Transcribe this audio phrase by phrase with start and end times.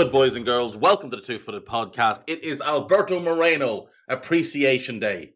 [0.00, 0.78] Good, boys and girls?
[0.78, 2.22] Welcome to the Two Footed Podcast.
[2.26, 5.34] It is Alberto Moreno Appreciation Day.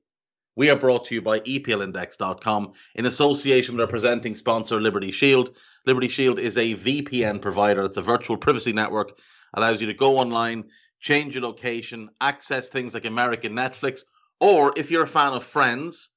[0.57, 5.55] We are brought to you by EPLindex.com in association with our presenting sponsor, Liberty Shield.
[5.85, 7.83] Liberty Shield is a VPN provider.
[7.83, 9.19] It's a virtual privacy network,
[9.53, 10.65] allows you to go online,
[10.99, 14.01] change your location, access things like American Netflix,
[14.41, 16.09] or if you're a fan of Friends,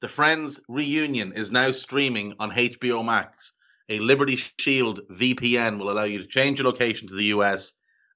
[0.00, 3.52] the Friends reunion is now streaming on HBO Max
[3.88, 7.72] a Liberty Shield VPN will allow you to change your location to the US,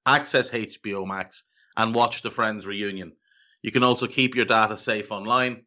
[0.06, 1.44] access HBO Max,
[1.76, 3.12] and watch the Friends reunion.
[3.62, 5.64] You can also keep your data safe online.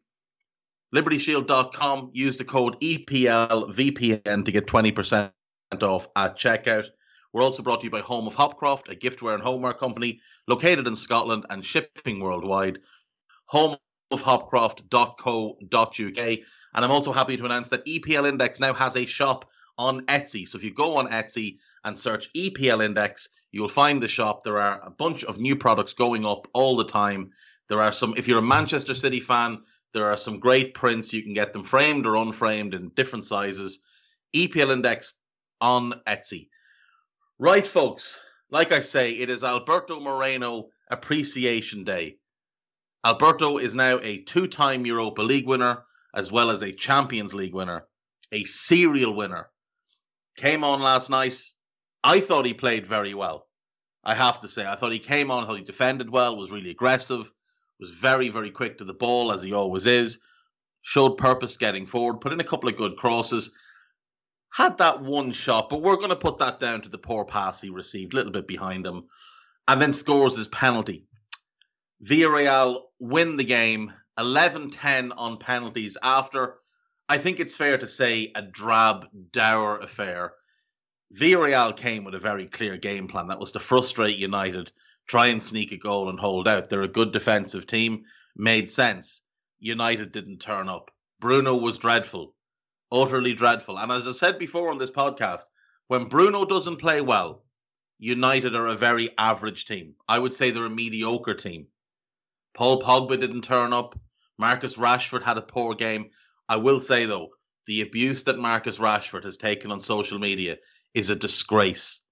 [0.94, 2.10] LibertyShield.com.
[2.12, 5.32] Use the code EPLVPN to get 20%
[5.82, 6.86] off at checkout.
[7.32, 10.86] We're also brought to you by Home of Hopcroft, a giftware and homeware company located
[10.86, 12.78] in Scotland and shipping worldwide.
[13.52, 16.38] Homeofhopcroft.co.uk.
[16.74, 20.46] And I'm also happy to announce that EPL Index now has a shop on Etsy.
[20.46, 24.44] So if you go on Etsy and search EPL Index, you'll find the shop.
[24.44, 27.30] There are a bunch of new products going up all the time.
[27.68, 31.12] There are some, if you're a Manchester City fan, there are some great prints.
[31.12, 33.80] You can get them framed or unframed in different sizes.
[34.34, 35.14] EPL Index
[35.60, 36.48] on Etsy.
[37.38, 38.18] Right, folks.
[38.50, 42.18] Like I say, it is Alberto Moreno Appreciation Day.
[43.04, 47.54] Alberto is now a two time Europa League winner, as well as a Champions League
[47.54, 47.86] winner,
[48.32, 49.48] a serial winner,
[50.36, 51.40] came on last night.
[52.04, 53.46] I thought he played very well.
[54.04, 56.70] I have to say, I thought he came on, thought he defended well, was really
[56.70, 57.30] aggressive,
[57.80, 60.20] was very, very quick to the ball as he always is.
[60.82, 63.50] Showed purpose getting forward, put in a couple of good crosses.
[64.52, 67.60] Had that one shot, but we're going to put that down to the poor pass
[67.60, 69.04] he received, a little bit behind him,
[69.66, 71.04] and then scores his penalty.
[72.04, 76.58] Villarreal win the game 11 10 on penalties after
[77.08, 80.32] I think it's fair to say a drab, dour affair.
[81.14, 84.72] Villarreal came with a very clear game plan that was to frustrate United,
[85.06, 86.68] try and sneak a goal and hold out.
[86.68, 89.22] They're a good defensive team, made sense.
[89.60, 90.90] United didn't turn up.
[91.20, 92.34] Bruno was dreadful,
[92.90, 93.78] utterly dreadful.
[93.78, 95.42] And as I've said before on this podcast,
[95.86, 97.44] when Bruno doesn't play well,
[97.98, 99.94] United are a very average team.
[100.08, 101.68] I would say they're a mediocre team.
[102.52, 103.98] Paul Pogba didn't turn up.
[104.38, 106.10] Marcus Rashford had a poor game.
[106.48, 107.30] I will say though,
[107.66, 110.58] the abuse that Marcus Rashford has taken on social media
[110.94, 112.02] is a disgrace.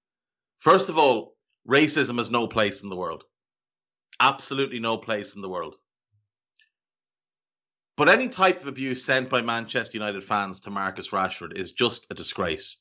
[0.58, 1.36] First of all,
[1.68, 3.22] racism has no place in the world.
[4.18, 5.76] Absolutely no place in the world.
[7.96, 12.06] But any type of abuse sent by Manchester United fans to Marcus Rashford is just
[12.10, 12.78] a disgrace.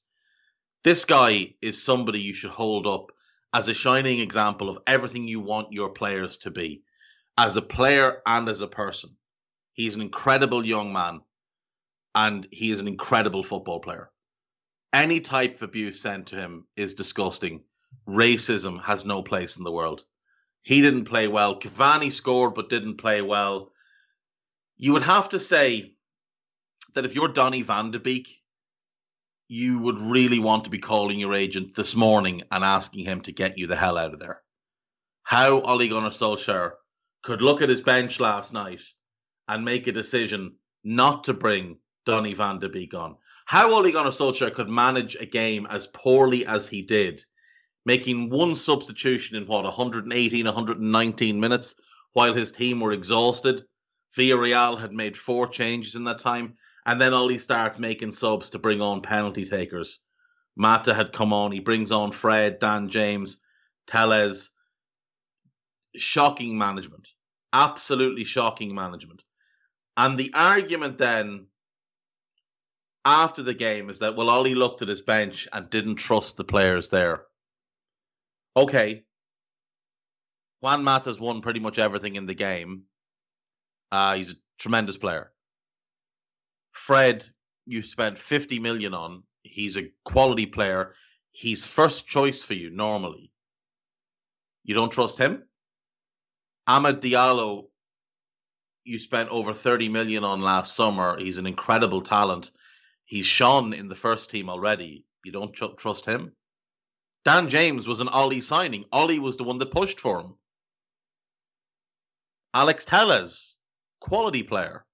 [0.84, 3.12] This guy is somebody you should hold up
[3.54, 6.82] as a shining example of everything you want your players to be,
[7.38, 9.16] as a player and as a person.
[9.74, 11.22] He's an incredible young man
[12.16, 14.12] and he is an incredible football player.
[14.92, 17.64] Any type of abuse sent to him is disgusting.
[18.08, 20.04] Racism has no place in the world.
[20.62, 21.60] He didn't play well.
[21.60, 23.72] Cavani scored but didn't play well.
[24.78, 25.96] You would have to say
[26.94, 28.30] that if you're Donny van de Beek,
[29.48, 33.32] you would really want to be calling your agent this morning and asking him to
[33.32, 34.42] get you the hell out of there.
[35.24, 36.72] How Ole Gunnar Solskjaer
[37.24, 38.82] could look at his bench last night
[39.48, 42.94] and make a decision not to bring Donny van de Beek.
[43.46, 47.24] How Ole Gunnar Solskjaer could manage a game as poorly as he did,
[47.86, 51.76] making one substitution in what 118, 119 minutes,
[52.14, 53.66] while his team were exhausted.
[54.18, 58.60] Villarreal had made four changes in that time, and then Ole starts making subs to
[58.60, 60.00] bring on penalty takers.
[60.56, 61.52] Mata had come on.
[61.52, 63.42] He brings on Fred, Dan James,
[63.88, 64.52] Telles.
[65.96, 67.08] Shocking management.
[67.52, 69.22] Absolutely shocking management.
[69.96, 71.48] And the argument then
[73.06, 76.44] after the game is that well, Ollie looked at his bench and didn't trust the
[76.44, 77.24] players there.
[78.56, 79.04] Okay,
[80.64, 82.84] Juan Mata's won pretty much everything in the game.
[83.92, 85.32] Uh, he's a tremendous player.
[86.72, 87.26] Fred,
[87.66, 89.24] you spent 50 million on.
[89.42, 90.96] He's a quality player.
[91.34, 93.30] He's first choice for you normally.
[94.64, 95.44] You don't trust him?
[96.68, 97.66] Amad Diallo,
[98.86, 101.20] you spent over 30 million on last summer.
[101.20, 102.52] He's an incredible talent.
[103.06, 105.06] He's shone in the first team already.
[105.24, 106.34] You don't tr- trust him.
[107.26, 108.86] Dan James was an Ollie signing.
[108.92, 110.36] Ollie was the one that pushed for him.
[112.54, 113.58] Alex Telles,
[114.00, 114.86] quality player.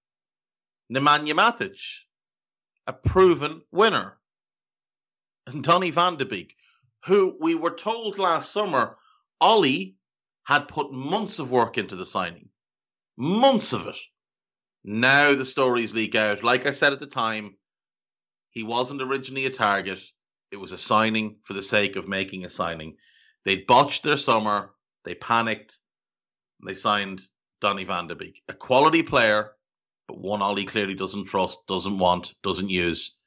[0.91, 1.79] Nemanja Matic,
[2.87, 4.17] a proven winner.
[5.47, 6.55] And Donny van de Beek,
[7.05, 8.97] who we were told last summer,
[9.41, 9.95] Ollie
[10.43, 12.49] had put months of work into the signing.
[13.17, 13.97] Months of it.
[14.83, 16.43] Now the stories leak out.
[16.43, 17.55] Like I said at the time,
[18.51, 19.99] he wasn't originally a target.
[20.51, 22.97] It was a signing for the sake of making a signing.
[23.45, 24.71] They botched their summer.
[25.05, 25.77] They panicked.
[26.65, 27.21] They signed
[27.61, 29.51] Donny van de Beek, a quality player,
[30.07, 33.17] but one Ollie clearly doesn't trust, doesn't want, doesn't use.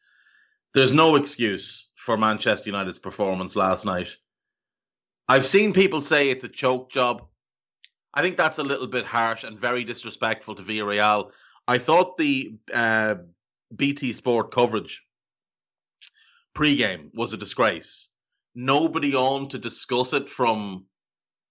[0.75, 4.17] There's no excuse for Manchester United's performance last night.
[5.29, 7.27] I've seen people say it's a choke job.
[8.13, 11.31] I think that's a little bit harsh and very disrespectful to Villarreal.
[11.67, 13.17] I thought the uh,
[13.75, 15.05] BT Sport coverage
[16.55, 18.09] pre-game was a disgrace.
[18.55, 20.87] Nobody on to discuss it from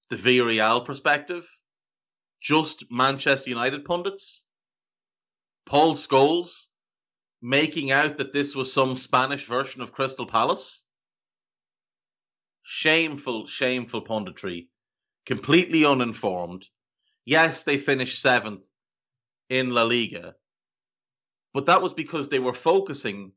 [0.09, 1.49] the Villarreal perspective.
[2.41, 4.45] Just Manchester United pundits.
[5.65, 6.67] Paul Scholes
[7.41, 10.83] making out that this was some Spanish version of Crystal Palace.
[12.63, 14.67] Shameful, shameful punditry.
[15.25, 16.67] Completely uninformed.
[17.25, 18.67] Yes, they finished seventh
[19.49, 20.35] in La Liga,
[21.53, 23.33] but that was because they were focusing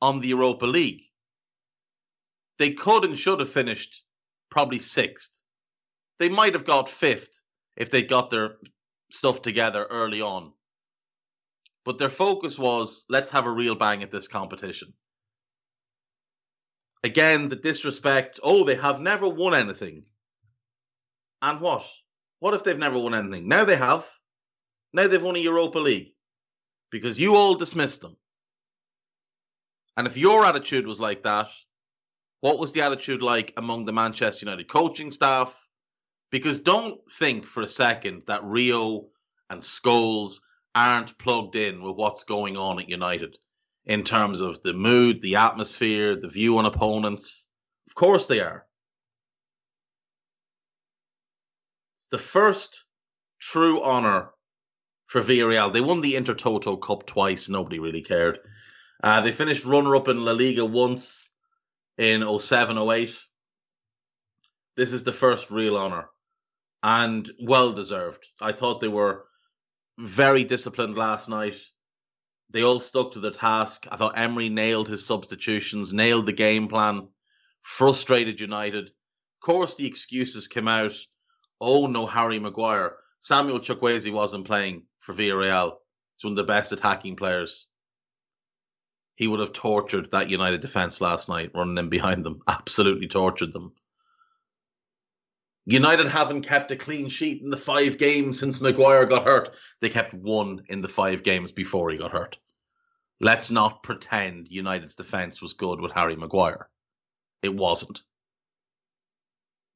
[0.00, 1.02] on the Europa League.
[2.58, 4.02] They could and should have finished
[4.50, 5.42] probably sixth.
[6.18, 7.42] They might have got fifth
[7.76, 8.56] if they got their
[9.12, 10.52] stuff together early on.
[11.84, 14.92] But their focus was let's have a real bang at this competition.
[17.04, 18.40] Again, the disrespect.
[18.42, 20.04] Oh, they have never won anything.
[21.40, 21.88] And what?
[22.40, 23.48] What if they've never won anything?
[23.48, 24.06] Now they have.
[24.92, 26.14] Now they've won a Europa League.
[26.90, 28.16] Because you all dismissed them.
[29.96, 31.48] And if your attitude was like that,
[32.40, 35.66] what was the attitude like among the Manchester United coaching staff?
[36.30, 39.08] Because don't think for a second that Rio
[39.50, 40.40] and Scholes
[40.74, 43.36] aren't plugged in with what's going on at United
[43.86, 47.48] in terms of the mood, the atmosphere, the view on opponents.
[47.88, 48.66] Of course they are.
[51.96, 52.84] It's the first
[53.40, 54.30] true honour
[55.06, 55.72] for Villarreal.
[55.72, 57.48] They won the Intertoto Cup twice.
[57.48, 58.38] Nobody really cared.
[59.02, 61.27] Uh, they finished runner up in La Liga once
[61.98, 63.18] in 07 08.
[64.76, 66.08] This is the first real honour
[66.82, 68.24] and well deserved.
[68.40, 69.24] I thought they were
[69.98, 71.56] very disciplined last night.
[72.50, 73.86] They all stuck to their task.
[73.90, 77.08] I thought Emery nailed his substitutions, nailed the game plan,
[77.62, 78.86] frustrated United.
[78.86, 80.94] Of course, the excuses came out.
[81.60, 82.96] Oh, no, Harry Maguire.
[83.20, 85.72] Samuel Chukwueze wasn't playing for Villarreal.
[86.16, 87.66] He's one of the best attacking players.
[89.18, 92.40] He would have tortured that United defence last night, running in behind them.
[92.48, 93.72] Absolutely tortured them.
[95.66, 99.50] United haven't kept a clean sheet in the five games since Maguire got hurt.
[99.80, 102.38] They kept one in the five games before he got hurt.
[103.20, 106.68] Let's not pretend United's defence was good with Harry Maguire.
[107.42, 108.02] It wasn't.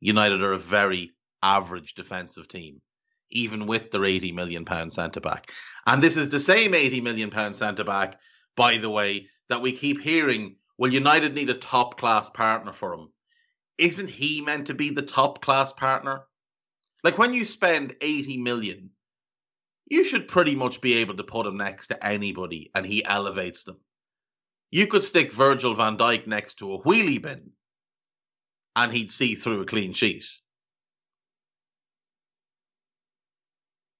[0.00, 1.10] United are a very
[1.42, 2.80] average defensive team,
[3.28, 5.50] even with their £80 million centre back.
[5.84, 8.20] And this is the same £80 million centre back,
[8.56, 10.56] by the way, that we keep hearing.
[10.78, 13.08] Well, United need a top class partner for him
[13.78, 16.24] isn't he meant to be the top class partner?
[17.02, 18.90] Like when you spend 80 million,
[19.88, 23.64] you should pretty much be able to put him next to anybody and he elevates
[23.64, 23.78] them.
[24.70, 27.50] You could stick Virgil van Dijk next to a wheelie bin
[28.76, 30.24] and he'd see through a clean sheet.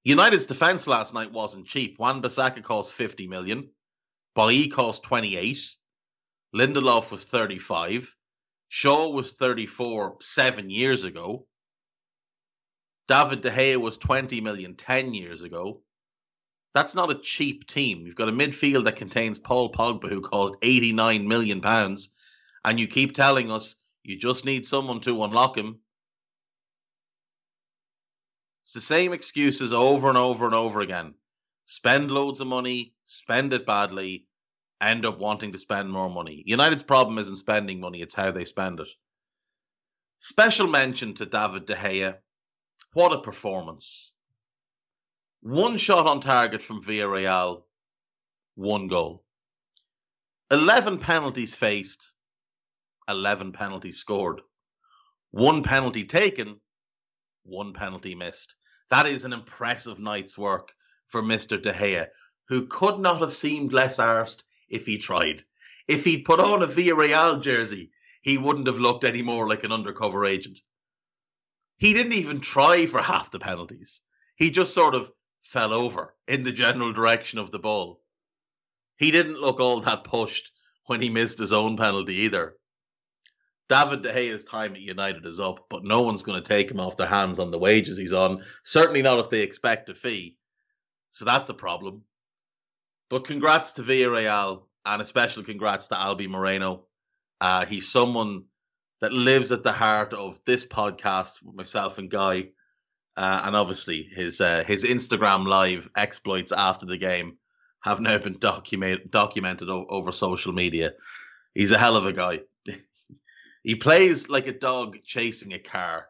[0.05, 1.99] United's defence last night wasn't cheap.
[1.99, 3.71] Wan Bissaka cost 50 million.
[4.35, 5.77] Bailly cost 28.
[6.55, 8.15] Lindelof was 35.
[8.69, 11.47] Shaw was 34 seven years ago.
[13.09, 15.83] David De Gea was 20 million 10 years ago.
[16.75, 18.07] That's not a cheap team.
[18.07, 22.15] You've got a midfield that contains Paul Pogba, who cost 89 million pounds,
[22.65, 25.81] and you keep telling us you just need someone to unlock him.
[28.65, 31.15] It's the same excuses over and over and over again.
[31.67, 34.27] Spend loads of money, spend it badly,
[34.81, 36.43] end up wanting to spend more money.
[36.47, 38.89] United's problem isn't spending money, it's how they spend it.
[40.19, 42.19] Special mention to David De Gea.
[42.93, 44.13] What a performance.
[45.41, 47.65] One shot on target from Villarreal,
[48.55, 49.25] one goal.
[50.51, 52.13] 11 penalties faced,
[53.09, 54.43] 11 penalties scored.
[55.31, 56.61] One penalty taken,
[57.43, 58.55] one penalty missed.
[58.91, 60.73] That is an impressive night's work
[61.09, 61.61] for Mr.
[61.61, 62.09] De Gea,
[62.53, 65.43] who could not have seemed less arsed if he tried.
[65.89, 69.73] If he'd put on a Villarreal jersey, he wouldn't have looked any more like an
[69.73, 70.61] undercover agent.
[71.79, 74.03] He didn't even try for half the penalties.
[74.37, 78.03] He just sort of fell over in the general direction of the ball.
[78.99, 80.53] He didn't look all that pushed
[80.85, 82.55] when he missed his own penalty either.
[83.71, 86.81] David De Gea's time at United is up, but no one's going to take him
[86.81, 88.45] off their hands on the wages he's on.
[88.63, 90.37] Certainly not if they expect a fee.
[91.13, 92.05] So that's a problem.
[93.13, 96.87] But congrats to Villarreal and especially congrats to Albi Moreno.
[97.43, 98.45] Uh, he's someone
[99.03, 102.49] that lives at the heart of this podcast myself and Guy,
[103.15, 107.37] uh, and obviously his uh, his Instagram live exploits after the game
[107.83, 110.95] have now been document, documented o- over social media.
[111.53, 112.41] He's a hell of a guy.
[113.63, 116.07] he plays like a dog chasing a car.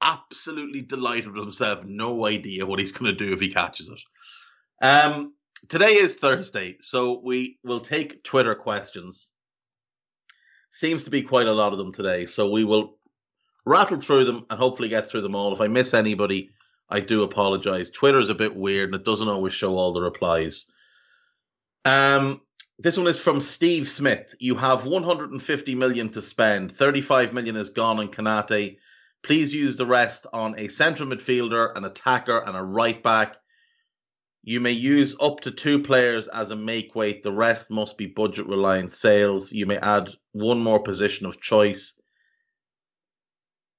[0.00, 1.84] Absolutely delighted with himself.
[1.84, 4.00] No idea what he's going to do if he catches it.
[4.82, 5.34] Um,
[5.68, 9.30] today is Thursday, so we will take Twitter questions.
[10.70, 12.96] Seems to be quite a lot of them today, so we will
[13.64, 15.52] rattle through them and hopefully get through them all.
[15.52, 16.50] If I miss anybody,
[16.88, 17.90] I do apologize.
[17.90, 20.70] Twitter's a bit weird and it doesn't always show all the replies.
[21.84, 22.40] Um,
[22.78, 24.34] this one is from Steve Smith.
[24.38, 26.72] You have 150 million to spend.
[26.76, 28.78] 35 million is gone on Konate.
[29.22, 33.36] Please use the rest on a central midfielder, an attacker, and a right back.
[34.44, 37.22] You may use up to two players as a make weight.
[37.22, 39.52] The rest must be budget reliant sales.
[39.52, 41.94] You may add one more position of choice.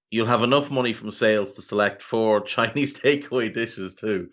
[0.10, 4.30] You'll have enough money from sales to select four Chinese takeaway dishes too.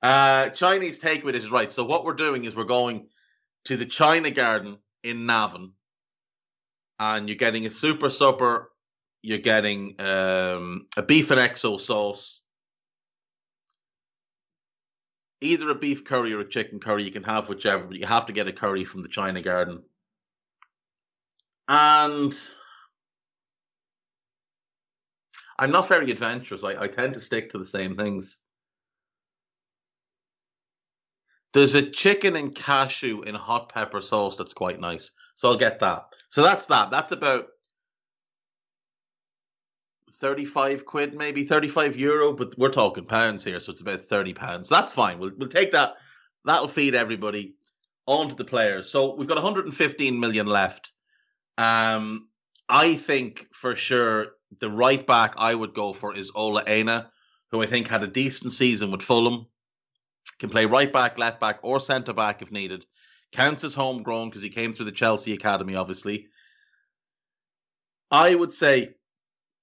[0.00, 1.70] Uh, Chinese takeaway dishes, right.
[1.70, 3.08] So what we're doing is we're going
[3.64, 5.72] to the China Garden in Navan,
[6.98, 8.70] and you're getting a super supper.
[9.20, 12.37] You're getting um, a beef and XO sauce,
[15.40, 17.04] either a beef curry or a chicken curry.
[17.04, 19.82] You can have whichever, but you have to get a curry from the China Garden.
[21.68, 22.34] And
[25.58, 26.64] I'm not very adventurous.
[26.64, 28.38] I, I tend to stick to the same things.
[31.52, 35.10] There's a chicken and cashew in hot pepper sauce that's quite nice.
[35.34, 36.06] So I'll get that.
[36.30, 36.90] So that's that.
[36.90, 37.46] That's about
[40.20, 44.68] 35 quid, maybe 35 euro, but we're talking pounds here, so it's about 30 pounds.
[44.68, 45.18] That's fine.
[45.18, 45.94] We'll, we'll take that.
[46.44, 47.54] That'll feed everybody
[48.06, 48.90] on to the players.
[48.90, 50.92] So we've got 115 million left.
[51.56, 52.28] Um,
[52.68, 54.28] I think for sure
[54.60, 57.10] the right back I would go for is Ola Aina,
[57.50, 59.46] who I think had a decent season with Fulham.
[60.38, 62.84] Can play right back, left back, or centre back if needed.
[63.32, 66.28] Counts as homegrown because he came through the Chelsea academy, obviously.
[68.10, 68.94] I would say,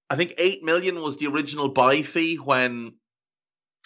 [0.10, 2.94] I think eight million was the original buy fee when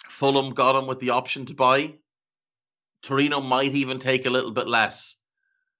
[0.08, 1.94] Fulham got him with the option to buy.
[3.02, 5.16] Torino might even take a little bit less.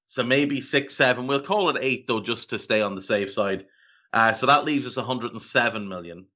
[0.07, 1.27] So maybe six, seven.
[1.27, 3.67] We'll call it eight though, just to stay on the safe side.
[4.13, 6.27] Uh, so that leaves us 107 million.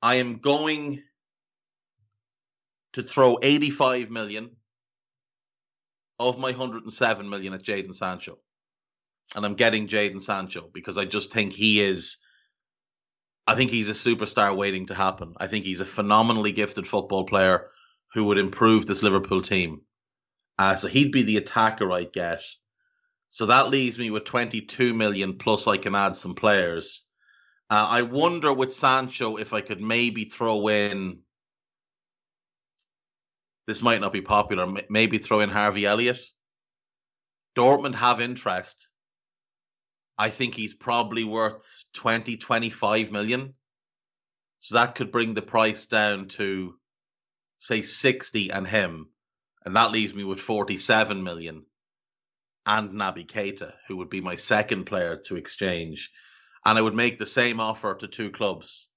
[0.00, 1.02] I am going
[2.92, 4.50] to throw 85 million
[6.20, 8.38] of my 107 million at Jadon Sancho.
[9.34, 12.18] And I'm getting Jadon Sancho because I just think he is.
[13.46, 15.34] I think he's a superstar waiting to happen.
[15.36, 17.70] I think he's a phenomenally gifted football player
[18.14, 19.82] who would improve this Liverpool team.
[20.58, 22.42] Uh, so he'd be the attacker I'd get.
[23.30, 27.04] So that leaves me with 22 million plus I can add some players.
[27.68, 31.18] Uh, I wonder with Sancho if I could maybe throw in.
[33.66, 34.72] This might not be popular.
[34.88, 36.20] Maybe throw in Harvey Elliott.
[37.56, 38.90] Dortmund have interest.
[40.16, 43.54] I think he's probably worth 20, 25 million.
[44.60, 46.78] So that could bring the price down to,
[47.58, 49.08] say, 60 and him.
[49.64, 51.66] And that leaves me with 47 million
[52.66, 56.10] and Naby Keita, who would be my second player to exchange.
[56.64, 58.88] And I would make the same offer to two clubs.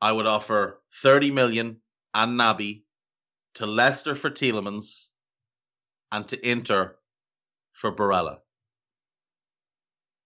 [0.00, 1.80] I would offer 30 million
[2.14, 2.82] and Naby
[3.54, 5.08] to Leicester for Tielemans
[6.12, 6.96] and to Inter
[7.72, 8.38] for Barella.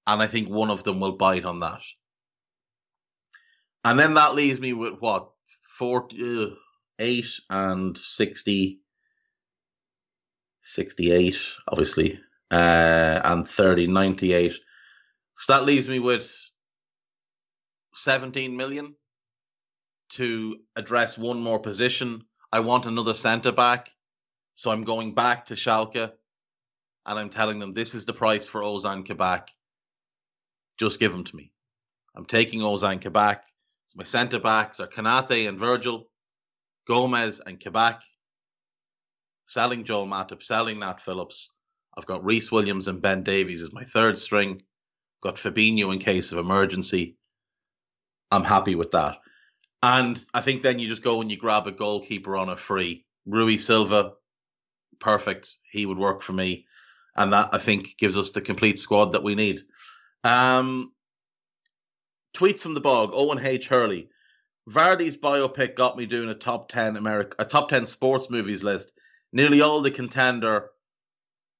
[0.06, 1.80] And I think one of them will bite on that.
[3.84, 5.30] And then that leaves me with what?
[5.78, 6.54] 48
[7.50, 8.82] uh, and 60
[10.62, 11.36] 68,
[11.68, 14.54] obviously, uh, and 30, 98.
[15.36, 16.32] So that leaves me with
[17.94, 18.94] 17 million
[20.10, 22.22] to address one more position.
[22.52, 23.90] I want another centre back.
[24.54, 26.12] So I'm going back to Schalke
[27.06, 29.48] and I'm telling them this is the price for Ozan Kabak.
[30.82, 31.52] Just give him to me.
[32.16, 33.44] I'm taking Ozan Kabak.
[33.86, 36.08] So my centre backs are Konate and Virgil,
[36.88, 38.02] Gomez and Kabak,
[39.46, 41.52] selling Joel Matip, selling Nat Phillips.
[41.96, 44.62] I've got Rhys Williams and Ben Davies as my third string.
[45.22, 47.16] Got Fabinho in case of emergency.
[48.32, 49.18] I'm happy with that.
[49.84, 53.04] And I think then you just go and you grab a goalkeeper on a free.
[53.24, 54.14] Rui Silva,
[54.98, 55.58] perfect.
[55.70, 56.66] He would work for me.
[57.14, 59.62] And that I think gives us the complete squad that we need.
[60.24, 60.92] Um,
[62.34, 63.10] tweets from the bog.
[63.12, 63.68] Owen H.
[63.68, 64.08] Hurley.
[64.68, 68.92] Vardy's biopic got me doing a top ten America, a top ten sports movies list.
[69.32, 70.70] Nearly all the contender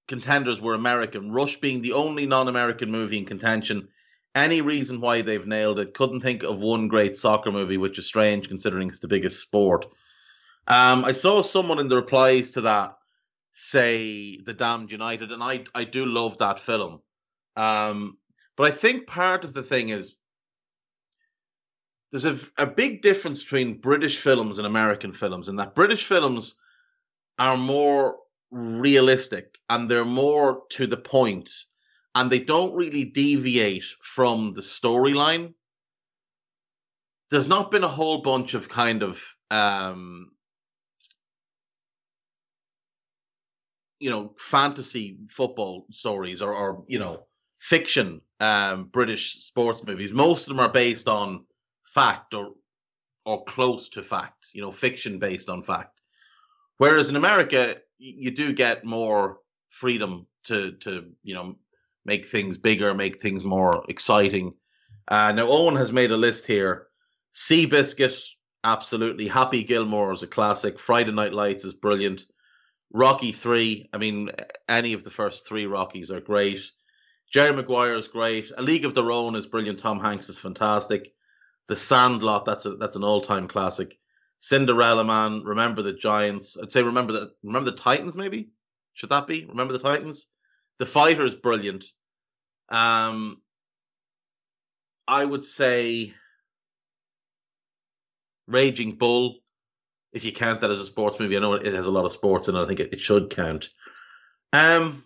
[0.06, 1.32] contenders were American.
[1.32, 3.88] Rush being the only non-American movie in contention.
[4.34, 5.94] Any reason why they've nailed it?
[5.94, 9.86] Couldn't think of one great soccer movie, which is strange considering it's the biggest sport.
[10.66, 12.96] Um, I saw someone in the replies to that
[13.50, 17.00] say The Damned United, and I I do love that film.
[17.56, 18.16] Um,
[18.62, 20.14] but I think part of the thing is
[22.12, 26.54] there's a, a big difference between British films and American films, and that British films
[27.40, 28.18] are more
[28.52, 31.50] realistic and they're more to the point
[32.14, 35.54] and they don't really deviate from the storyline.
[37.32, 40.30] There's not been a whole bunch of kind of um,
[43.98, 47.26] you know fantasy football stories or, or you know
[47.62, 50.12] fiction um, British sports movies.
[50.12, 51.44] Most of them are based on
[51.84, 52.54] fact or
[53.24, 56.00] or close to fact, you know, fiction based on fact.
[56.78, 59.38] Whereas in America, you do get more
[59.68, 61.54] freedom to to you know
[62.04, 64.54] make things bigger, make things more exciting.
[65.06, 66.88] Uh, now Owen has made a list here.
[67.32, 68.20] Seabiscuit,
[68.64, 69.28] absolutely.
[69.28, 70.80] Happy Gilmore is a classic.
[70.80, 72.26] Friday Night Lights is brilliant.
[72.92, 74.30] Rocky three, I mean,
[74.68, 76.60] any of the first three Rockies are great.
[77.32, 78.52] Jerry Maguire is great.
[78.56, 79.78] A League of Their Own is brilliant.
[79.78, 81.14] Tom Hanks is fantastic.
[81.68, 83.98] The Sandlot, that's a that's an all time classic.
[84.38, 86.56] Cinderella Man, Remember the Giants.
[86.60, 88.50] I'd say remember the remember the Titans, maybe?
[88.92, 89.46] Should that be?
[89.46, 90.26] Remember the Titans?
[90.78, 91.86] The Fighter is brilliant.
[92.68, 93.40] Um
[95.08, 96.12] I would say
[98.46, 99.38] Raging Bull,
[100.12, 101.36] if you count that as a sports movie.
[101.36, 103.70] I know it has a lot of sports and I think it, it should count.
[104.52, 105.02] Um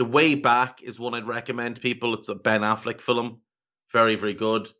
[0.00, 2.14] The Way Back is one I'd recommend people.
[2.14, 3.42] It's a Ben Affleck film.
[3.92, 4.70] Very, very good.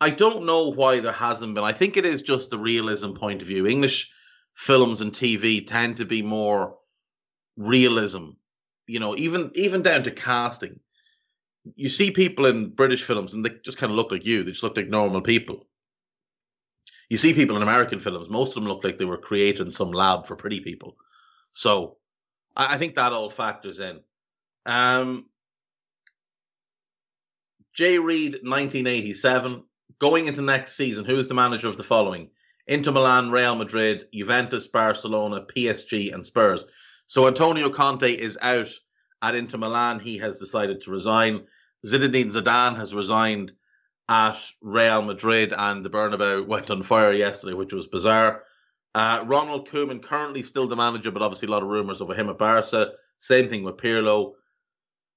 [0.00, 1.64] I don't know why there hasn't been.
[1.64, 3.66] I think it is just the realism point of view.
[3.66, 4.12] English
[4.54, 6.76] films and TV tend to be more
[7.56, 8.34] realism.
[8.86, 10.78] You know, even even down to casting.
[11.74, 14.44] You see people in British films and they just kind of look like you.
[14.44, 15.66] They just look like normal people.
[17.10, 19.72] You see people in American films, most of them look like they were created in
[19.72, 20.96] some lab for pretty people.
[21.50, 21.96] So
[22.56, 24.00] I, I think that all factors in.
[24.66, 25.26] Um,
[27.74, 27.98] J.
[27.98, 29.64] Reed, 1987.
[29.98, 32.30] Going into next season, who is the manager of the following?
[32.66, 36.66] Inter Milan, Real Madrid, Juventus, Barcelona, PSG, and Spurs.
[37.06, 38.70] So Antonio Conte is out
[39.20, 40.00] at Inter Milan.
[40.00, 41.46] He has decided to resign.
[41.86, 43.52] Zinedine Zidane has resigned
[44.08, 48.42] at Real Madrid, and the Bernabeu went on fire yesterday, which was bizarre.
[48.94, 52.30] Uh, Ronald Koeman currently still the manager, but obviously a lot of rumours over him
[52.30, 52.92] at Barca.
[53.18, 54.34] Same thing with Pirlo.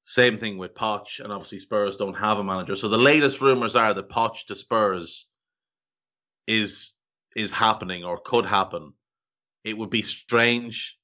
[0.03, 2.77] Same thing with Poch, and obviously Spurs don't have a manager.
[2.77, 5.29] So the latest rumors are that Poch to Spurs
[6.47, 6.93] is
[7.35, 8.93] is happening or could happen.
[9.63, 10.97] It would be strange.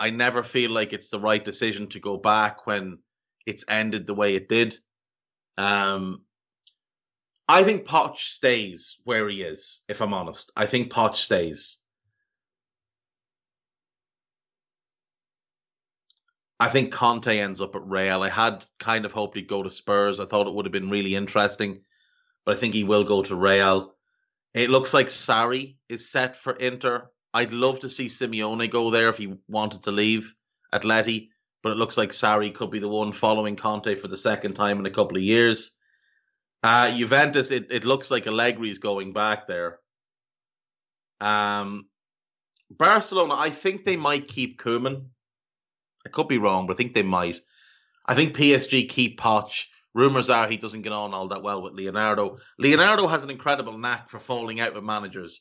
[0.00, 2.98] I never feel like it's the right decision to go back when
[3.44, 4.78] it's ended the way it did.
[5.58, 6.24] Um,
[7.48, 9.82] I think Poch stays where he is.
[9.86, 11.76] If I'm honest, I think Poch stays.
[16.58, 18.22] I think Conte ends up at Real.
[18.22, 20.20] I had kind of hoped he'd go to Spurs.
[20.20, 21.82] I thought it would have been really interesting,
[22.44, 23.94] but I think he will go to Real.
[24.54, 27.10] It looks like Sarri is set for Inter.
[27.34, 30.34] I'd love to see Simeone go there if he wanted to leave
[30.72, 31.28] Atleti,
[31.62, 34.78] but it looks like Sarri could be the one following Conte for the second time
[34.78, 35.72] in a couple of years.
[36.62, 39.78] Uh, Juventus, it, it looks like Allegri's going back there.
[41.20, 41.88] Um,
[42.70, 45.10] Barcelona, I think they might keep Koeman.
[46.06, 47.40] I could be wrong, but I think they might.
[48.06, 49.66] I think PSG keep Poch.
[49.92, 52.38] Rumors are he doesn't get on all that well with Leonardo.
[52.58, 55.40] Leonardo has an incredible knack for falling out with managers,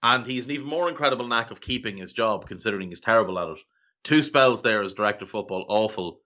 [0.00, 3.48] and he's an even more incredible knack of keeping his job, considering he's terrible at
[3.48, 3.58] it.
[4.04, 6.20] Two spells there as director of football, awful.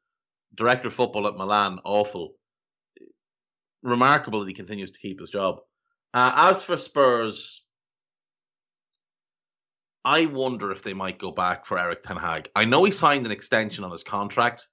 [0.54, 2.34] Director of football at Milan, awful.
[3.82, 5.60] Remarkable that he continues to keep his job.
[6.12, 7.61] Uh, as for Spurs,
[10.04, 12.50] I wonder if they might go back for Erik Ten Hag.
[12.56, 14.68] I know he signed an extension on his contract,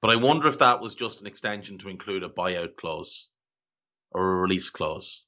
[0.00, 3.28] but I wonder if that was just an extension to include a buyout clause.
[4.12, 5.26] or a release clause.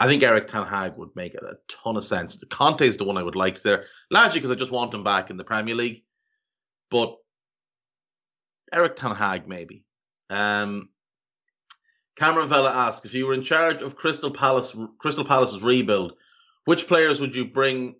[0.00, 2.42] I think Erik Ten Hag would make a ton of sense.
[2.50, 5.30] Conte is the one I would like there, largely because I just want him back
[5.30, 6.02] in the Premier League.
[6.90, 7.16] But
[8.72, 9.84] Erik Ten Hag, maybe.
[10.28, 10.88] Um,
[12.16, 16.14] Cameron Vella asks if you were in charge of Crystal Palace, Crystal Palace's rebuild,
[16.66, 17.96] which players would you bring?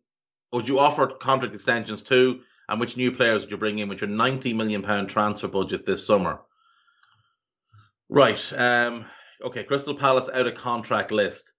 [0.52, 4.00] Would you offer contract extensions to, and which new players would you bring in with
[4.02, 6.40] your ninety million pound transfer budget this summer?
[8.08, 8.52] Right.
[8.52, 9.06] Um,
[9.42, 9.64] okay.
[9.64, 11.52] Crystal Palace out of contract list.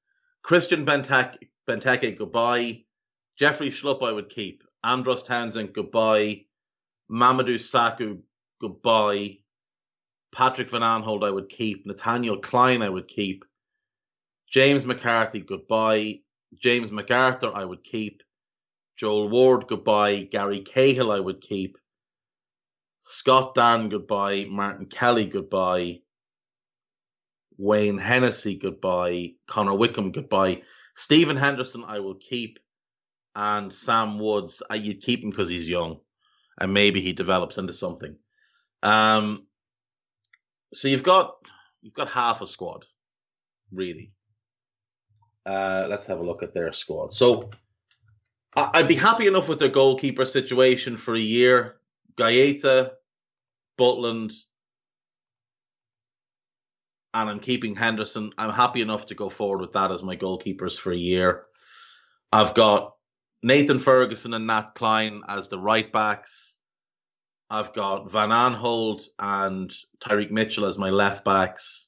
[0.44, 2.84] Christian Benteke, Benteke goodbye.
[3.38, 4.64] Jeffrey Schlupp I would keep.
[4.84, 6.46] Andros Townsend goodbye.
[7.12, 8.20] Mamadou Sakho
[8.62, 9.40] goodbye.
[10.34, 11.86] Patrick Van Aanholt I would keep.
[11.86, 13.46] Nathaniel Clyne, I would keep.
[14.50, 16.22] James McCarthy goodbye.
[16.56, 18.24] James McArthur, I would keep.
[18.98, 20.24] Joel Ward goodbye.
[20.24, 21.78] Gary Cahill I would keep.
[23.00, 24.46] Scott Dann goodbye.
[24.50, 26.02] Martin Kelly goodbye.
[27.58, 30.62] Wayne Hennessy goodbye, Connor Wickham goodbye,
[30.96, 32.60] Stephen Henderson I will keep,
[33.36, 36.00] and Sam Woods I you keep him because he's young,
[36.60, 38.16] and maybe he develops into something.
[38.84, 39.48] Um,
[40.74, 41.36] so you've got
[41.82, 42.86] you've got half a squad,
[43.72, 44.12] really.
[45.48, 47.14] Uh, let's have a look at their squad.
[47.14, 47.50] So
[48.56, 51.78] I'd be happy enough with their goalkeeper situation for a year.
[52.18, 52.92] Guaita,
[53.80, 54.34] Butland,
[57.14, 58.32] and I'm keeping Henderson.
[58.38, 61.46] I'm happy enough to go forward with that as my goalkeepers for a year.
[62.34, 62.96] I've got
[63.42, 66.58] Nathan Ferguson and Nat Clyne as the right backs.
[67.50, 71.88] I've got Van Aanholt and Tyrick Mitchell as my left backs.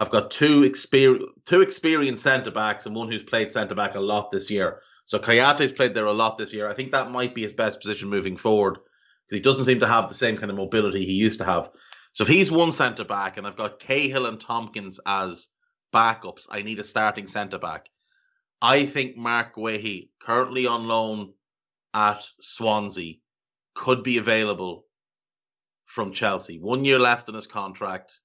[0.00, 4.00] I've got two exper- two experienced centre backs and one who's played centre back a
[4.00, 4.80] lot this year.
[5.04, 6.68] So Kouyate's played there a lot this year.
[6.68, 8.78] I think that might be his best position moving forward
[9.28, 11.70] because he doesn't seem to have the same kind of mobility he used to have.
[12.12, 15.48] So if he's one centre back and I've got Cahill and Tomkins as
[15.92, 17.90] backups, I need a starting centre back.
[18.62, 21.34] I think Marc Guehi, currently on loan
[21.92, 23.16] at Swansea,
[23.74, 24.86] could be available
[25.84, 26.58] from Chelsea.
[26.58, 28.20] One year left in his contract.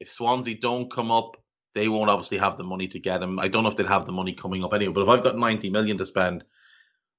[0.00, 1.36] If Swansea don't come up,
[1.74, 3.38] they won't obviously have the money to get him.
[3.38, 5.36] I don't know if they'd have the money coming up anyway, but if I've got
[5.36, 6.42] 90 million to spend,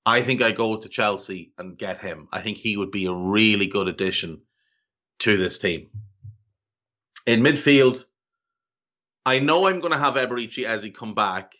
[0.06, 2.28] I think I go to Chelsea and get him.
[2.34, 4.42] I think he would be a really good addition
[5.20, 5.90] to this team.
[7.28, 8.04] In midfield,
[9.26, 11.54] I know I'm going to have Eberechi Eze come back.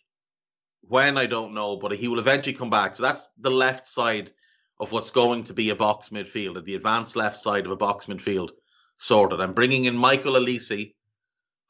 [0.82, 2.96] When I don't know, but he will eventually come back.
[2.96, 4.32] So that's the left side
[4.80, 8.08] of what's going to be a box midfield, the advanced left side of a box
[8.08, 8.50] midfield
[8.98, 9.40] sorted.
[9.40, 10.94] I'm bringing in Michael Olise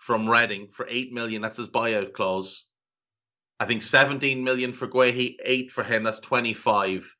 [0.02, 1.44] from Reading for eight million.
[1.44, 2.66] That's his buyout clause.
[3.60, 6.04] I think 17 million for Guehi, eight for him.
[6.04, 7.16] That's 25.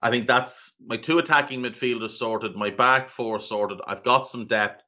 [0.00, 3.80] I think that's my two attacking midfielders sorted, my back four sorted.
[3.86, 4.82] I've got some depth.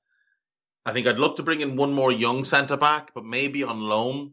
[0.86, 3.80] I think I'd look to bring in one more young centre back, but maybe on
[3.80, 4.32] loan.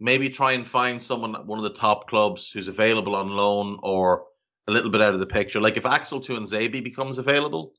[0.00, 3.78] Maybe try and find someone at one of the top clubs who's available on loan
[3.84, 4.24] or
[4.66, 5.60] a little bit out of the picture.
[5.60, 7.72] Like if Axel Tuanzebe becomes available,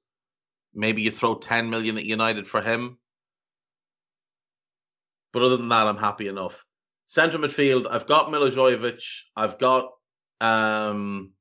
[0.74, 2.98] maybe you throw 10 million at United for him.
[5.32, 6.66] But other than that, I'm happy enough.
[7.06, 9.02] Central midfield, I've got Milivojevic,
[9.36, 9.90] I've got
[10.42, 11.34] um,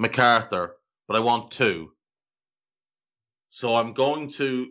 [0.00, 0.70] McArthur,
[1.06, 1.92] but I want two.
[3.48, 4.68] So I'm going to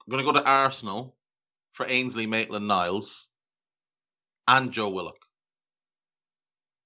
[0.00, 1.16] I'm going to go to Arsenal
[1.72, 3.28] for Ainsley Maitland-Niles
[4.48, 5.18] and Joe Willock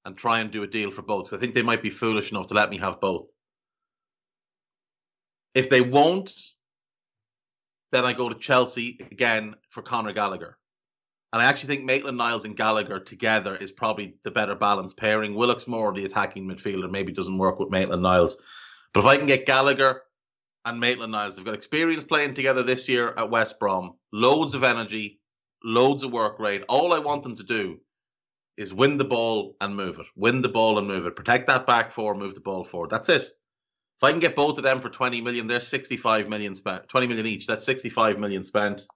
[0.05, 1.33] and try and do a deal for both.
[1.33, 3.27] I think they might be foolish enough to let me have both.
[5.55, 6.31] If they won't,
[7.95, 10.59] then I go to Chelsea again for Conor Gallagher.
[11.33, 15.35] And I actually think Maitland Niles and Gallagher together is probably the better balanced pairing.
[15.35, 18.37] Willock's more the attacking midfielder, maybe doesn't work with Maitland Niles.
[18.93, 20.03] But if I can get Gallagher
[20.65, 24.65] and Maitland Niles, they've got experience playing together this year at West Brom, loads of
[24.65, 25.21] energy,
[25.63, 26.65] loads of work rate.
[26.69, 27.79] All I want them to do
[28.57, 30.07] is win the ball and move it.
[30.17, 31.17] Win the ball and move it.
[31.17, 32.91] Protect that back four, move the ball forward.
[32.91, 33.31] That's it.
[33.97, 36.89] If I can get both of them for 20 million, they're 65 million spent.
[36.89, 37.47] 20 million each.
[37.47, 38.87] That's 65 million spent.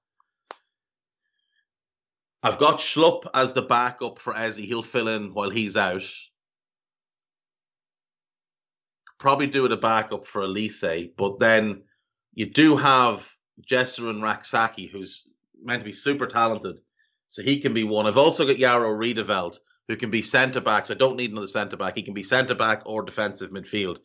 [2.43, 4.57] I've got Schlupp as the backup for Eze.
[4.57, 6.05] He'll fill in while he's out.
[9.19, 11.83] Probably do it a backup for Olise, but then
[12.35, 13.29] you do have
[13.69, 15.25] Jesurun Rak-Sakyi, who's
[15.61, 16.77] meant to be super talented,
[17.29, 18.07] so he can be one.
[18.07, 19.59] I've also got Jairo Riedewald,
[19.89, 20.87] who can be centre back.
[20.87, 21.97] So I don't need another centre back.
[21.97, 23.99] He can be centre back or defensive midfield.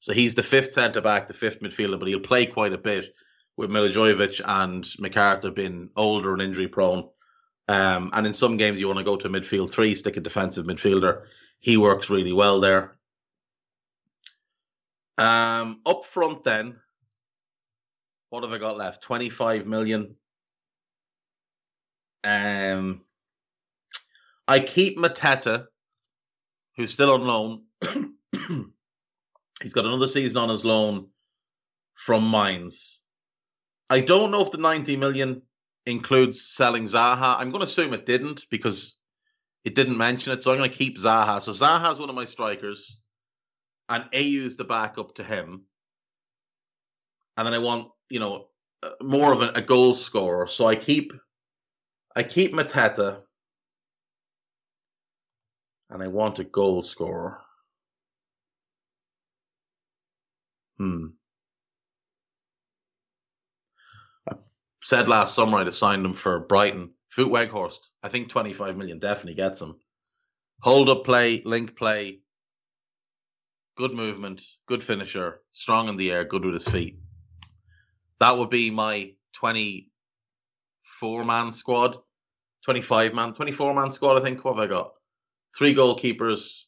[0.00, 3.14] So he's the fifth centre back, the fifth midfielder, but he'll play quite a bit
[3.56, 7.08] with Milivojevic and McArthur being older and injury prone.
[7.66, 10.64] Um, and in some games, you want to go to midfield three, stick a defensive
[10.64, 11.24] midfielder.
[11.58, 12.96] He works really well there.
[15.18, 16.76] Um, up front, then,
[18.30, 19.02] what have I got left?
[19.02, 20.14] 25 million.
[22.22, 23.02] Um,
[24.46, 25.66] I keep Mateta,
[26.76, 28.68] who's still on loan.
[29.62, 31.08] He's got another season on his loan
[31.94, 33.02] from Mainz.
[33.90, 35.42] I don't know if the 90 million
[35.86, 37.36] includes selling Zaha.
[37.38, 38.96] I'm going to assume it didn't because
[39.64, 40.42] it didn't mention it.
[40.42, 41.42] So I'm going to keep Zaha.
[41.42, 42.98] So Zaha's one of my strikers,
[43.88, 45.64] and Ayew's the backup to him.
[47.36, 48.48] And then I want, you know,
[49.02, 50.46] more of a, a goal scorer.
[50.46, 51.12] So I keep,
[52.14, 53.18] I keep Mateta,
[55.90, 57.40] and I want a goal scorer.
[60.78, 61.06] Hmm.
[64.30, 64.34] I
[64.82, 66.92] said last summer I'd signed him for Brighton.
[67.16, 69.76] Wout Weghorst, I think 25 million definitely gets him.
[70.60, 72.20] Hold up play, link play,
[73.76, 76.98] good movement, good finisher, strong in the air, good with his feet.
[78.20, 81.96] That would be my 24 man squad,
[82.64, 84.44] 25 man, 24 man squad, I think.
[84.44, 84.92] What have I got?
[85.56, 86.64] Three goalkeepers,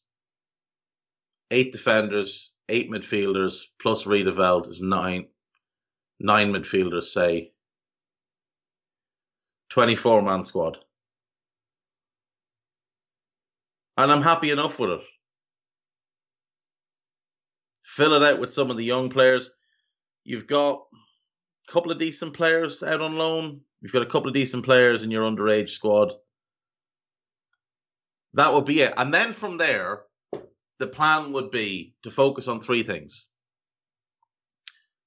[1.51, 5.27] eight defenders, eight midfielders, plus Riedewald is nine.
[6.19, 7.53] Nine midfielders, say.
[9.71, 10.79] 24 man squad.
[13.97, 15.01] And I'm happy enough with it.
[17.85, 19.51] Fill it out with some of the young players.
[20.25, 20.83] You've got
[21.69, 23.61] a couple of decent players out on loan.
[23.81, 26.15] You've got a couple of decent players in your underage squad.
[28.35, 28.95] That would be it.
[28.97, 30.03] And then from there,
[30.81, 33.27] the plan would be to focus on three things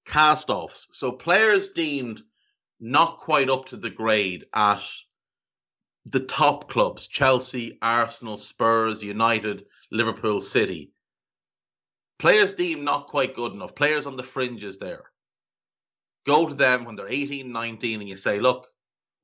[0.05, 0.87] cast offs.
[0.91, 2.21] So players deemed
[2.79, 4.83] not quite up to the grade at
[6.05, 10.91] the top clubs Chelsea, Arsenal, Spurs, United, Liverpool, City.
[12.19, 15.03] Players deemed not quite good enough, players on the fringes there.
[16.25, 18.67] Go to them when they're 18, 19, and you say, look,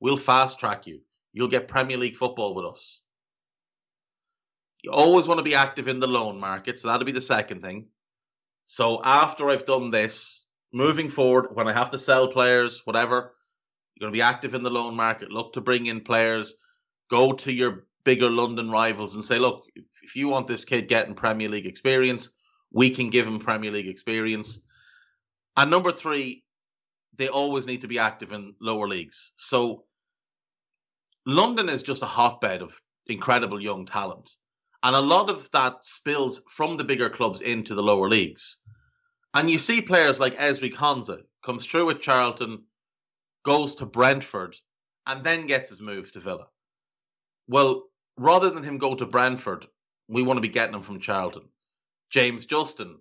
[0.00, 1.00] we'll fast track you.
[1.32, 3.00] You'll get Premier League football with us.
[4.82, 7.62] You always want to be active in the loan market, so that'll be the second
[7.62, 7.86] thing.
[8.66, 13.34] So after I've done this, moving forward, when I have to sell players, whatever,
[13.94, 15.30] you're going to be active in the loan market.
[15.30, 16.54] Look to bring in players.
[17.10, 19.64] Go to your bigger London rivals and say, look,
[20.02, 22.30] if you want this kid getting Premier League experience,
[22.72, 24.60] we can give him Premier League experience.
[25.56, 26.44] And number three,
[27.16, 29.32] they always need to be active in lower leagues.
[29.36, 29.84] So
[31.26, 34.30] London is just a hotbed of incredible young talent.
[34.82, 38.56] And a lot of that spills from the bigger clubs into the lower leagues.
[39.34, 42.64] And you see players like Ezri Konsa comes through with Charlton,
[43.44, 44.56] goes to Brentford,
[45.06, 46.46] and then gets his move to Villa.
[47.46, 47.84] Well,
[48.16, 49.66] rather than him go to Brentford,
[50.08, 51.48] we want to be getting him from Charlton.
[52.10, 52.98] James Justin,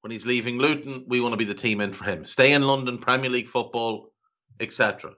[0.00, 2.24] when he's leaving Luton, we want to be the team in for him.
[2.24, 4.08] Stay in London, Premier League football,
[4.60, 5.12] etc.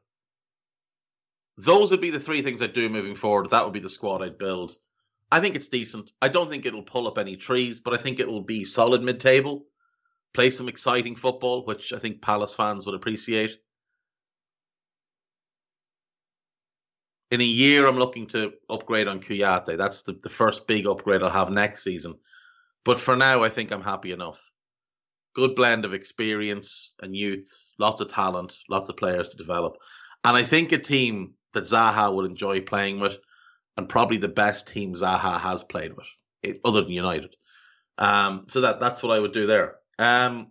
[1.57, 3.51] Those would be the three things I'd do moving forward.
[3.51, 4.77] That would be the squad I'd build.
[5.31, 6.13] I think it's decent.
[6.23, 9.21] I don't think it'll pull up any trees, but I think it'll be solid mid
[9.21, 9.67] table.
[10.35, 13.59] Play some exciting football, which I think Palace fans would appreciate.
[17.31, 19.77] in a year, I'm looking to upgrade on Kouyate.
[19.77, 22.15] That's the, the first big upgrade I'll have next season.
[22.85, 24.43] But for now, I think I'm happy enough.
[25.35, 29.77] Good blend of experience and youth, lots of talent, lots of players to develop.
[30.25, 33.19] And I think a team that Zaha would enjoy playing with,
[33.79, 36.07] and probably the best team Zaha has played with,
[36.43, 37.35] it, other than United.
[37.97, 39.77] Um, so that that's what I would do there.
[39.99, 40.49] Um,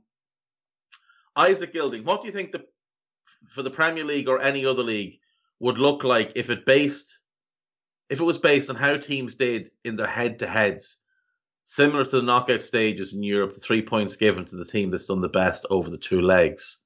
[1.35, 2.65] Isaac Gilding, what do you think the
[3.49, 5.19] for the Premier League or any other league?
[5.59, 7.19] would look like if it based
[8.09, 10.99] if it was based on how teams did in their head to heads,
[11.65, 15.07] similar to the knockout stages in Europe, the three points given to the team that's
[15.07, 16.77] done the best over the two legs.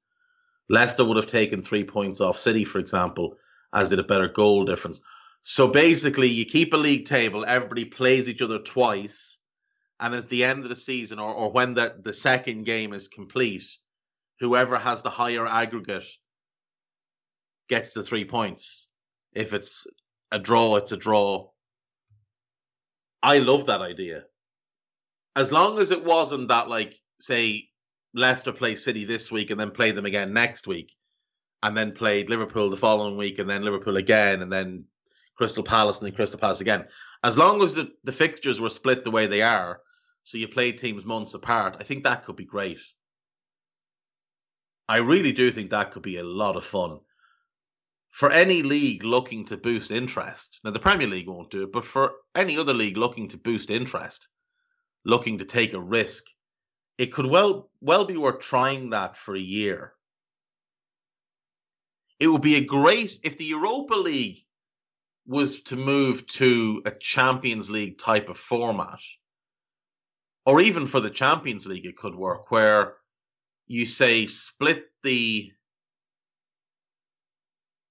[0.68, 3.36] Leicester would have taken three points off City, for example,
[3.72, 5.00] as did a better goal difference.
[5.42, 9.38] So basically, you keep a league table, everybody plays each other twice,
[9.98, 13.08] and at the end of the season, or, or when the, the second game is
[13.08, 13.64] complete,
[14.38, 16.06] whoever has the higher aggregate
[17.68, 18.88] gets the three points.
[19.32, 19.86] If it's
[20.30, 21.48] a draw, it's a draw.
[23.22, 24.24] I love that idea.
[25.34, 27.68] As long as it wasn't that, like, say,
[28.14, 30.94] Leicester play City this week and then play them again next week,
[31.62, 34.84] and then played Liverpool the following week, and then Liverpool again, and then
[35.42, 36.86] Crystal Palace and then Crystal Palace again.
[37.24, 39.80] As long as the, the fixtures were split the way they are,
[40.22, 42.78] so you play teams months apart, I think that could be great.
[44.88, 47.00] I really do think that could be a lot of fun
[48.10, 51.84] for any league looking to boost interest, now the Premier League won't do it, but
[51.84, 54.28] for any other league looking to boost interest,
[55.04, 56.24] looking to take a risk,
[56.98, 59.94] it could well well be worth trying that for a year.
[62.20, 64.44] it would be a great if the Europa League
[65.26, 69.00] was to move to a Champions League type of format,
[70.44, 72.94] or even for the Champions League, it could work where
[73.66, 75.52] you say split the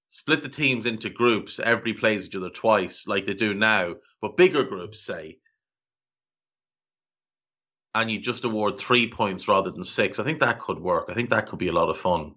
[0.10, 1.60] split the teams into groups.
[1.60, 5.40] Everybody plays each other twice, like they do now, but bigger groups, say,
[7.96, 10.20] and you just award three points rather than six.
[10.20, 11.06] I think that could work.
[11.10, 12.36] I think that could be a lot of fun.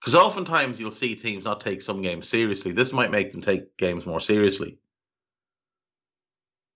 [0.00, 2.72] Because oftentimes you'll see teams not take some games seriously.
[2.72, 4.78] This might make them take games more seriously.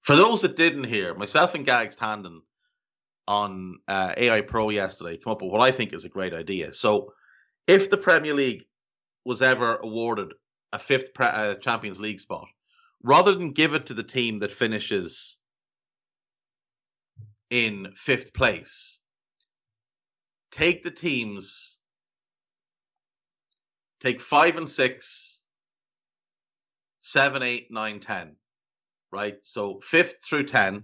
[0.03, 2.41] For those that didn't hear, myself and Gags Tandon
[3.27, 6.75] on uh, AI Pro yesterday come up with what I think is a great idea.
[6.75, 7.15] So,
[7.67, 8.67] if the Premier League
[9.25, 10.35] was ever awarded
[10.75, 12.47] a fifth pre- uh, Champions League spot,
[13.03, 15.39] rather than give it to the team that finishes
[17.49, 18.99] in fifth place,
[20.51, 21.79] take the teams
[24.05, 25.41] Take five and six,
[27.01, 28.37] seven, eight, nine, ten.
[29.11, 29.39] Right?
[29.41, 30.83] So fifth through ten.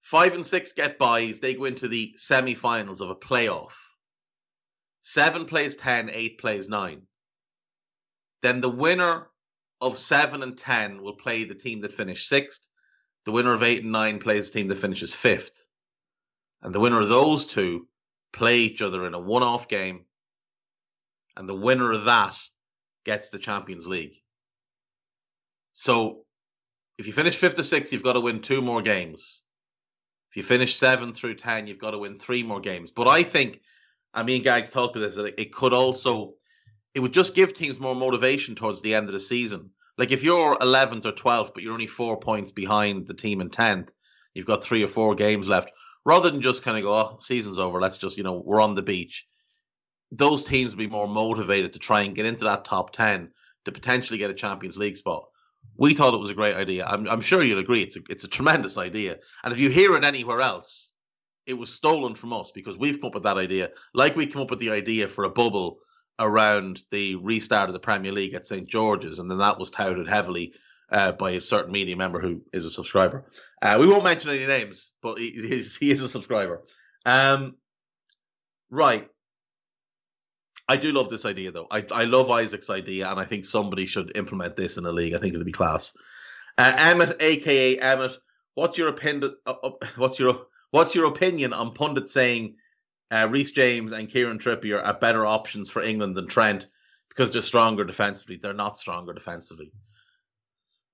[0.00, 1.40] Five and six get buys.
[1.40, 3.72] They go into the semi-finals of a playoff.
[5.00, 7.02] Seven plays ten, eight plays nine.
[8.42, 9.26] Then the winner
[9.80, 12.68] of seven and ten will play the team that finished sixth.
[13.24, 15.66] The winner of eight and nine plays the team that finishes fifth.
[16.62, 17.88] And the winner of those two
[18.32, 20.04] play each other in a one off game
[21.36, 22.36] and the winner of that
[23.04, 24.14] gets the Champions League.
[25.72, 26.24] So
[26.98, 29.42] if you finish fifth or sixth, you've got to win two more games.
[30.30, 32.90] If you finish seven through ten, you've got to win three more games.
[32.90, 33.60] But I think,
[34.14, 36.34] I mean, Gags talked about this, it could also,
[36.94, 39.70] it would just give teams more motivation towards the end of the season.
[39.98, 43.50] Like if you're 11th or 12th, but you're only four points behind the team in
[43.50, 43.90] 10th,
[44.34, 45.70] you've got three or four games left.
[46.04, 48.74] Rather than just kind of go, oh, season's over, let's just, you know, we're on
[48.74, 49.26] the beach
[50.12, 53.30] those teams will be more motivated to try and get into that top 10
[53.64, 55.24] to potentially get a Champions League spot.
[55.78, 56.84] We thought it was a great idea.
[56.84, 57.82] I'm, I'm sure you'll agree.
[57.82, 59.18] It's a, it's a tremendous idea.
[59.42, 60.92] And if you hear it anywhere else,
[61.46, 63.70] it was stolen from us because we've come up with that idea.
[63.94, 65.78] Like we come up with the idea for a bubble
[66.18, 70.08] around the restart of the Premier League at St George's, and then that was touted
[70.08, 70.52] heavily
[70.90, 73.24] uh, by a certain media member who is a subscriber.
[73.62, 75.30] Uh, we won't mention any names, but he,
[75.80, 76.62] he is a subscriber.
[77.06, 77.56] Um,
[78.70, 79.08] right.
[80.72, 81.66] I do love this idea though.
[81.70, 85.12] I I love Isaac's idea, and I think somebody should implement this in a league.
[85.12, 85.94] I think it'd be class.
[86.56, 88.16] Uh, Emmett, aka Emmett,
[88.54, 89.36] what's your opinion?
[89.44, 92.54] Uh, uh, what's your what's your opinion on pundits saying
[93.10, 96.66] uh, Reece James and Kieran Trippier are better options for England than Trent
[97.10, 98.38] because they're stronger defensively?
[98.38, 99.72] They're not stronger defensively.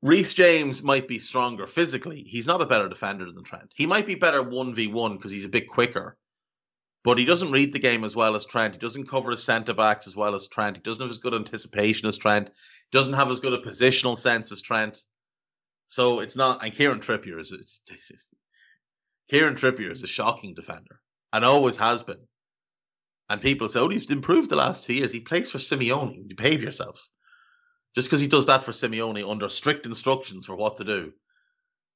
[0.02, 2.24] Reece James might be stronger physically.
[2.24, 3.72] He's not a better defender than Trent.
[3.76, 6.17] He might be better one v one because he's a bit quicker
[7.08, 8.74] but he doesn't read the game as well as Trent.
[8.74, 10.76] He doesn't cover his centre backs as well as Trent.
[10.76, 12.48] He doesn't have as good anticipation as Trent.
[12.48, 15.02] He doesn't have as good a positional sense as Trent.
[15.86, 16.62] So it's not.
[16.62, 18.26] And Kieran Trippier is it's, it's,
[19.30, 21.00] Kieran Trippier is a shocking defender
[21.32, 22.20] and always has been.
[23.30, 25.10] And people say, "Oh, he's improved the last two years.
[25.10, 26.36] He plays for Simeone.
[26.36, 27.10] Behave yourselves."
[27.94, 31.14] Just because he does that for Simeone under strict instructions for what to do,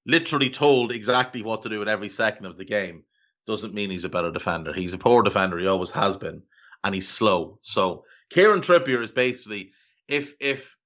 [0.06, 3.04] literally told exactly what to do in every second of the game,
[3.46, 4.72] doesn't mean he's a better defender.
[4.72, 5.58] He's a poor defender.
[5.58, 6.42] He always has been,
[6.84, 7.58] and he's slow.
[7.62, 9.72] So Kieran Trippier is basically
[10.08, 10.76] if if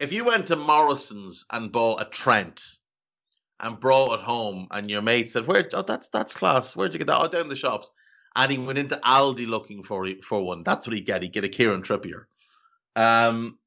[0.00, 2.62] if you went to Morrison's and bought a Trent
[3.60, 5.68] and brought it home, and your mate said, "Where?
[5.72, 6.74] Oh, that's that's class.
[6.74, 7.20] Where'd you get that?
[7.20, 7.90] Oh, down the shops."
[8.36, 10.64] And he went into Aldi looking for for one.
[10.64, 11.22] That's what he get.
[11.22, 12.24] He get a Kieran Trippier.
[12.96, 13.58] Um,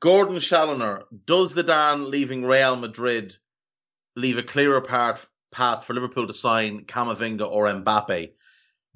[0.00, 3.36] Gordon Challoner, does Zidane leaving Real Madrid
[4.16, 8.32] leave a clearer path path for Liverpool to sign Camavinga or Mbappe?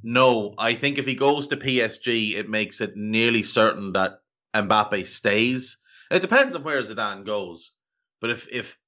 [0.03, 4.21] No, I think if he goes to PSG, it makes it nearly certain that
[4.55, 5.79] Mbappe stays.
[6.11, 7.73] It depends on where Zidane goes,
[8.21, 8.79] but if if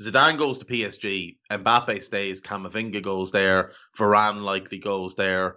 [0.00, 5.56] Zidane goes to PSG, Mbappe stays, Camavinga goes there, Varane likely goes there.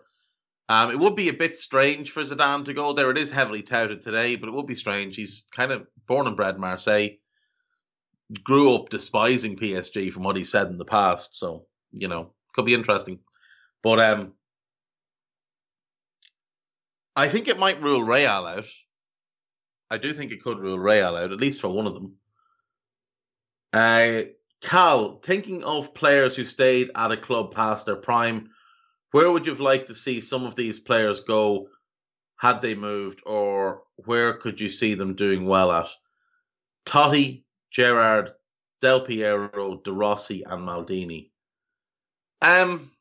[0.67, 3.11] Um, it would be a bit strange for Zidane to go there.
[3.11, 5.15] It is heavily touted today, but it would be strange.
[5.15, 7.17] He's kind of born and bred Marseille
[8.43, 11.37] grew up despising PSG from what he said in the past.
[11.37, 13.19] So you know, could be interesting.
[13.83, 14.33] But um,
[17.15, 18.65] I think it might rule Real out.
[19.89, 22.15] I do think it could rule Real out, at least for one of them.
[23.73, 24.21] Uh,
[24.61, 28.51] Cal, thinking of players who stayed at a club past their prime,
[29.11, 31.67] where would you have liked to see some of these players go
[32.37, 35.89] had they moved, or where could you see them doing well at?
[36.85, 38.31] Totti, Gerrard,
[38.81, 41.29] Del Piero, De Rossi, and Maldini.
[42.41, 42.91] Um,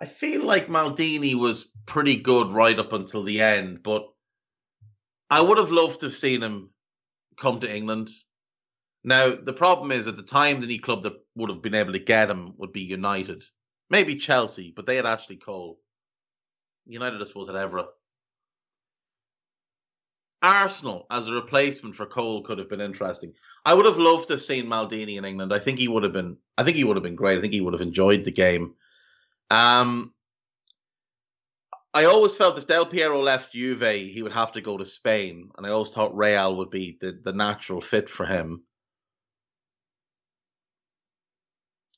[0.00, 4.08] I feel like Maldini was pretty good right up until the end, but
[5.28, 6.70] I would have loved to have seen him
[7.36, 8.10] come to England.
[9.02, 11.92] Now, the problem is at the time the any club that would have been able
[11.92, 13.44] to get him would be United.
[13.88, 15.78] Maybe Chelsea, but they had Ashley Cole.
[16.86, 17.86] United, I suppose, had Evra.
[20.42, 23.34] Arsenal as a replacement for Cole could have been interesting.
[23.64, 25.52] I would have loved to have seen Maldini in England.
[25.52, 26.36] I think he would have been.
[26.56, 27.38] I think he would have been great.
[27.38, 28.74] I think he would have enjoyed the game.
[29.50, 30.14] Um,
[31.92, 35.50] I always felt if Del Piero left Juve, he would have to go to Spain,
[35.56, 38.62] and I always thought Real would be the, the natural fit for him.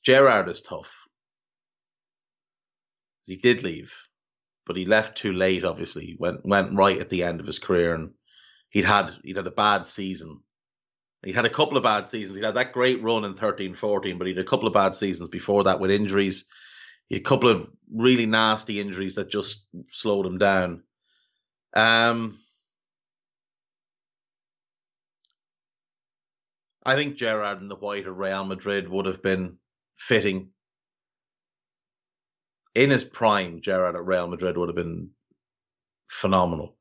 [0.03, 1.07] Gerrard is tough.
[3.25, 3.93] He did leave,
[4.65, 5.63] but he left too late.
[5.63, 8.11] Obviously, went went right at the end of his career, and
[8.73, 10.41] he'd had he'd had a bad season.
[11.23, 12.37] He had a couple of bad seasons.
[12.37, 14.93] He had that great run in 13 14, but he had a couple of bad
[14.93, 16.45] seasons before that with injuries.
[17.07, 20.83] He had a couple of really nasty injuries that just slowed him down.
[21.73, 22.39] Um,
[26.83, 29.57] I think Gerrard in the white of Real Madrid would have been
[29.97, 30.49] fitting.
[32.75, 35.11] In his prime, Gerrard at Real Madrid would have been
[36.09, 36.75] phenomenal.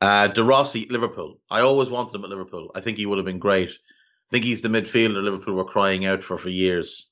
[0.00, 1.40] Uh, De Rossi, Liverpool.
[1.50, 2.70] I always wanted him at Liverpool.
[2.74, 3.70] I think he would have been great.
[3.70, 7.10] I think he's the midfielder Liverpool were crying out for for years.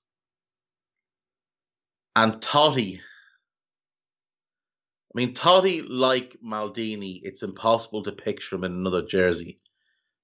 [2.14, 2.98] And Totti.
[2.98, 3.02] I
[5.14, 9.60] mean, Totti, like Maldini, it's impossible to picture him in another jersey.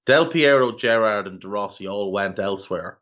[0.05, 2.99] Del Piero, Gerrard, and De Rossi all went elsewhere.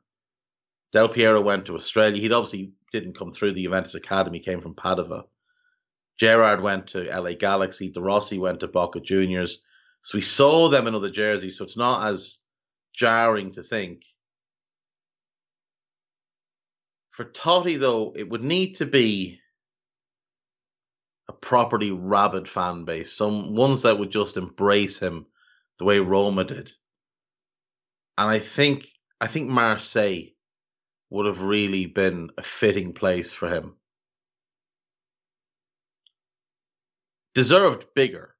[0.92, 2.20] Del Piero went to Australia.
[2.20, 5.24] He obviously didn't come through the Juventus Academy, came from Padova.
[6.20, 7.90] Gerrard went to LA Galaxy.
[7.90, 9.62] De Rossi went to Boca Juniors.
[10.02, 11.58] So we saw them in other jerseys.
[11.58, 12.38] So it's not as
[12.94, 14.02] jarring to think
[17.20, 19.40] for Totti, though, it would need to be
[21.28, 25.26] a properly rabid fan base, some ones that would just embrace him
[25.78, 26.72] the way Roma did.
[28.16, 28.88] And I think
[29.20, 30.32] I think Marseille
[31.10, 33.76] would have really been a fitting place for him.
[37.34, 38.34] Deserved bigger,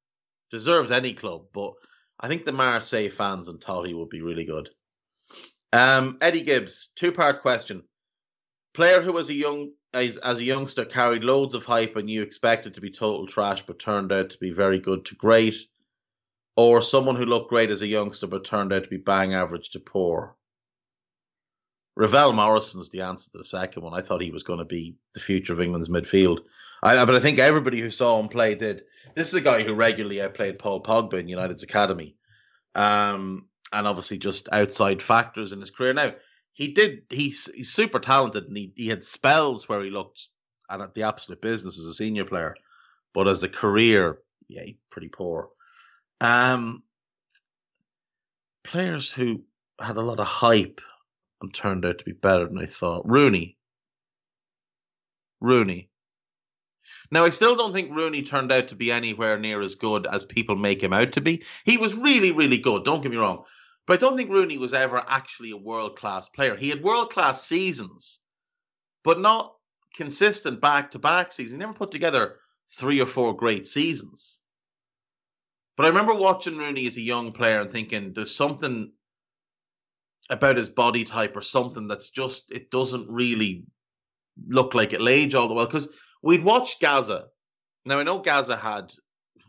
[0.51, 1.75] deserves any club, but
[2.19, 4.69] I think the Marseille fans and Totti would be really good.
[5.73, 7.85] Um, Eddie Gibbs, two part question
[8.75, 12.23] player who was a young as, as a youngster carried loads of hype and you
[12.23, 15.57] expected to be total trash but turned out to be very good to great,
[16.57, 19.71] or someone who looked great as a youngster but turned out to be bang average
[19.71, 20.37] to poor.
[21.97, 23.95] Ravel Morrison's the answer to the second one.
[23.95, 26.41] I thought he was going to be the future of England's midfield.
[26.83, 28.83] I, but I think everybody who saw him play did.
[29.15, 32.17] This is a guy who regularly outplayed Paul Pogba in United's academy,
[32.75, 35.93] um, and obviously just outside factors in his career.
[35.93, 36.15] Now
[36.53, 37.03] he did.
[37.11, 40.29] He's he's super talented, and he, he had spells where he looked
[40.69, 42.55] and at the absolute business as a senior player,
[43.13, 44.19] but as a career,
[44.49, 45.51] yeah, pretty poor.
[46.21, 46.85] Um,
[48.63, 49.43] players who
[49.81, 50.81] had a lot of hype
[51.43, 53.03] and turned out to be better than I thought.
[53.07, 53.57] Rooney.
[55.41, 55.90] Rooney.
[57.11, 60.25] Now, I still don't think Rooney turned out to be anywhere near as good as
[60.25, 61.45] people make him out to be.
[61.65, 62.85] He was really, really good.
[62.85, 63.45] Don't get me wrong.
[63.87, 66.55] But I don't think Rooney was ever actually a world class player.
[66.55, 68.21] He had world class seasons,
[69.03, 69.53] but not
[69.97, 71.55] consistent back to back seasons.
[71.55, 72.37] He never put together
[72.79, 74.43] three or four great seasons.
[75.77, 78.93] But I remember watching Rooney as a young player and thinking there's something
[80.29, 83.65] about his body type or something that's just it doesn't really
[84.47, 85.89] look like it'll age all the well because
[86.23, 87.29] we'd watched Gaza.
[87.85, 88.93] Now I know Gaza had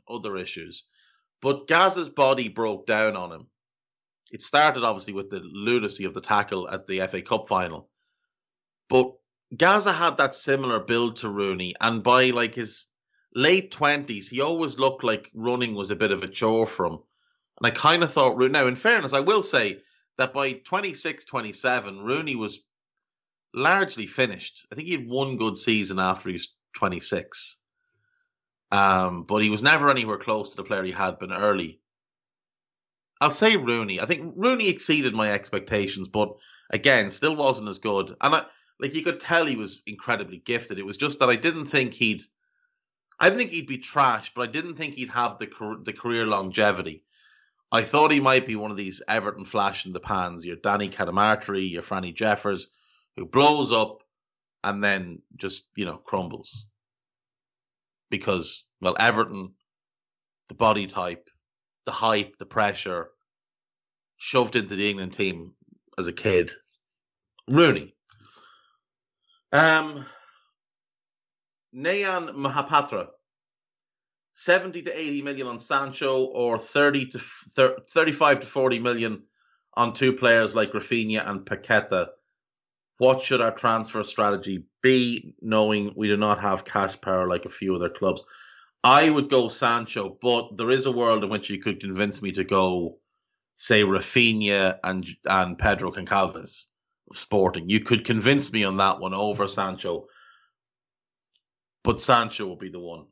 [0.09, 0.86] other issues,
[1.41, 3.47] but Gaza's body broke down on him
[4.32, 7.89] it started obviously with the lunacy of the tackle at the FA Cup final.
[8.89, 9.11] But
[9.55, 12.86] Gaza had that similar build to Rooney, and by like his
[13.36, 16.99] late twenties, he always looked like running was a bit of a chore for him.
[17.57, 19.82] And I kind of thought, now in fairness, I will say
[20.17, 22.61] that by 26, 27, Rooney was
[23.53, 24.65] largely finished.
[24.72, 27.57] I think he had one good season after he was 26.
[28.72, 31.80] Um, but he was never anywhere close to the player he had been early.
[33.19, 33.99] I'll say Rooney.
[33.99, 36.36] I think Rooney exceeded my expectations, but
[36.72, 38.15] again, still wasn't as good.
[38.22, 38.45] And I
[38.80, 40.80] like you could tell he was incredibly gifted.
[40.80, 42.24] It was just that I didn't think he'd.
[43.19, 46.26] I didn't think he'd be trash, but I didn't think he'd have the the career
[46.26, 47.03] longevity.
[47.72, 50.89] I thought he might be one of these Everton flash in the pans, your Danny
[50.89, 52.67] Cadamarteri, your Franny Jeffers,
[53.15, 54.03] who blows up
[54.64, 56.66] and then just you know crumbles
[58.09, 59.53] because well Everton,
[60.49, 61.30] the body type,
[61.86, 63.09] the hype, the pressure
[64.18, 65.53] shoved into the England team
[65.97, 66.51] as a kid.
[67.49, 67.95] Rooney.
[69.51, 70.05] Um,
[71.76, 73.07] Nayan Mahapatra,
[74.34, 79.24] 70 to 80 million on Sancho or 30 to 30, 35 to 40 million
[79.74, 82.07] on two players like Raphinha and Paqueta.
[83.01, 87.49] What should our transfer strategy be, knowing we do not have cash power like a
[87.49, 88.23] few other clubs?
[88.83, 92.31] I would go Sancho, but there is a world in which you could convince me
[92.33, 92.99] to go,
[93.57, 96.67] say, Raphinha and and Pedro Goncalves
[97.09, 97.71] of Sporting.
[97.71, 100.05] You could convince me on that one over Sancho,
[101.83, 103.07] but Sancho will be the one.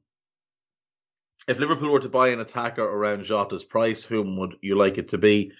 [1.47, 5.09] If Liverpool were to buy an attacker around Jota's price, whom would you like it
[5.09, 5.51] to be?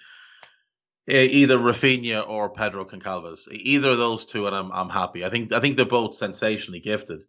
[1.10, 3.48] Either Raphinha or Pedro Goncalves.
[3.52, 5.26] Either of those two, and I'm I'm happy.
[5.26, 7.24] I think I think they're both sensationally gifted.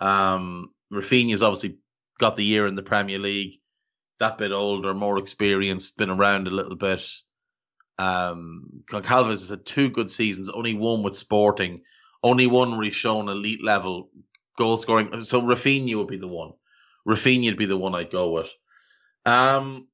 [0.00, 1.78] Um, Raphinha's obviously
[2.18, 3.60] got the year in the Premier League,
[4.20, 7.02] that bit older, more experienced, been around a little bit.
[7.98, 11.82] Um, Goncalves has had two good seasons, only one with Sporting,
[12.22, 14.10] only one where he's shown elite level
[14.56, 15.22] goal scoring.
[15.22, 16.52] So Raphinha would be the one.
[17.08, 18.50] Raphinha would be the one I'd go with.
[19.24, 19.88] Um,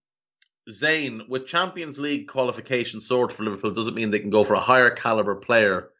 [0.70, 4.60] Zane, with Champions League qualification sorted for Liverpool, doesn't mean they can go for a
[4.60, 5.90] higher caliber player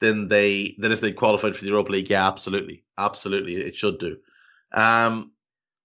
[0.00, 2.10] than they than if they qualified for the Europa League.
[2.10, 4.16] Yeah, absolutely, absolutely, it should do.
[4.72, 5.32] Um,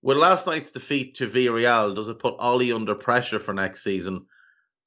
[0.01, 4.25] with last night's defeat to Villarreal, does it put Ole under pressure for next season?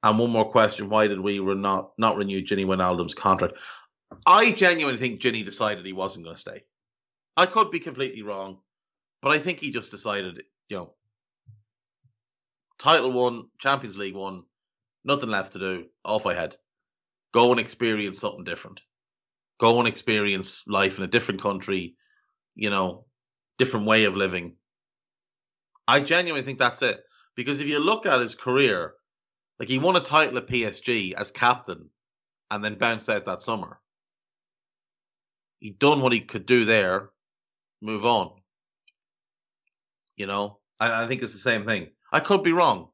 [0.02, 3.54] And one more question: Why did we not not renew Gini Wijnaldum's contract?
[4.26, 6.64] I genuinely think Gini decided he wasn't going to stay.
[7.36, 8.58] I could be completely wrong,
[9.22, 10.94] but I think he just decided, you know,
[12.78, 14.42] title one, Champions League one,
[15.04, 15.86] nothing left to do.
[16.04, 16.56] Off I head.
[17.32, 18.80] Go and experience something different.
[19.58, 21.96] Go and experience life in a different country,
[22.54, 23.06] you know,
[23.58, 24.56] different way of living.
[25.86, 27.00] I genuinely think that's it.
[27.34, 28.94] Because if you look at his career,
[29.58, 31.88] like he won a title at PSG as captain
[32.50, 33.80] and then bounced out that summer.
[35.60, 37.10] He'd done what he could do there,
[37.80, 38.32] move on.
[40.16, 41.88] You know, I, I think it's the same thing.
[42.12, 42.88] I could be wrong.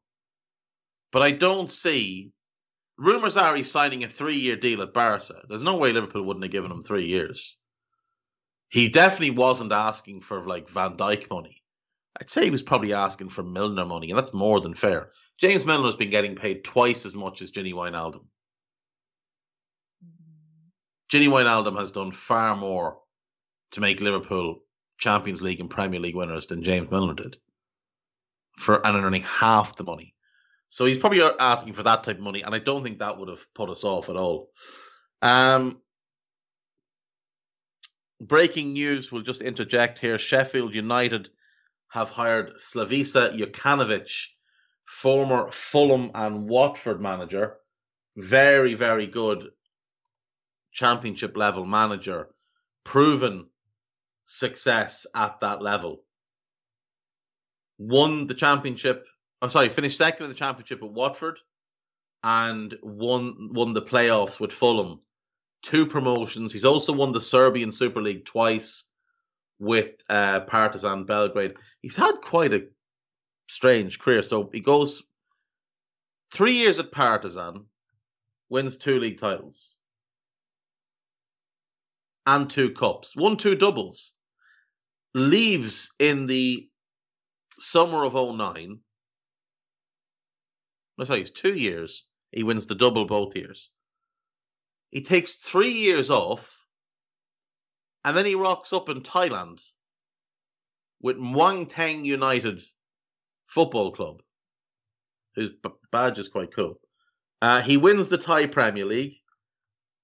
[1.13, 2.33] But I don't see.
[2.97, 5.43] Rumours are he's signing a three year deal at Barca.
[5.49, 7.57] There's no way Liverpool wouldn't have given him three years.
[8.69, 11.63] He definitely wasn't asking for like Van Dijk money.
[12.21, 15.11] I'd say he was probably asking for Milner money, and that's more than fair.
[15.41, 18.25] James Milner's been getting paid twice as much as Gini Wijnaldum.
[21.13, 22.99] Gini Wijnaldum has done far more
[23.73, 24.63] to make Liverpool
[24.99, 27.37] Champions League and Premier League winners than James Milner did,
[28.57, 30.15] for and earning half the money.
[30.69, 33.29] So he's probably asking for that type of money, and I don't think that would
[33.29, 34.51] have put us off at all.
[35.23, 35.81] Um,
[38.21, 40.19] breaking news, we'll just interject here.
[40.19, 41.31] Sheffield United
[41.89, 44.27] have hired Slavisa Jokanovic,
[44.87, 47.57] former Fulham and Watford manager.
[48.17, 49.51] Very, very good
[50.73, 52.29] championship level manager,
[52.85, 53.47] proven
[54.27, 56.04] success at that level.
[57.79, 59.07] Won the championship.
[59.43, 61.39] I'm sorry, finished second in the championship at Watford,
[62.23, 65.01] and won won the playoffs with Fulham.
[65.63, 66.53] Two promotions.
[66.53, 68.85] He's also won the Serbian Super League twice
[69.59, 71.55] with uh, Partizan Belgrade.
[71.81, 72.67] He's had quite a
[73.49, 74.23] strange career.
[74.23, 75.03] So he goes
[76.33, 77.67] three years at Partizan,
[78.49, 79.75] wins two league titles
[82.27, 84.13] and two cups, won two doubles,
[85.15, 86.69] leaves in the
[87.59, 88.81] summer of 09.
[90.97, 92.05] No, sorry, it's two years.
[92.31, 93.71] He wins the double both years.
[94.91, 96.67] He takes three years off,
[98.05, 99.61] and then he rocks up in Thailand
[101.01, 102.63] with Muangthong United
[103.47, 104.23] Football Club,
[105.35, 105.51] whose
[105.91, 106.81] badge is quite cool.
[107.43, 109.17] Uh, he wins the Thai Premier League,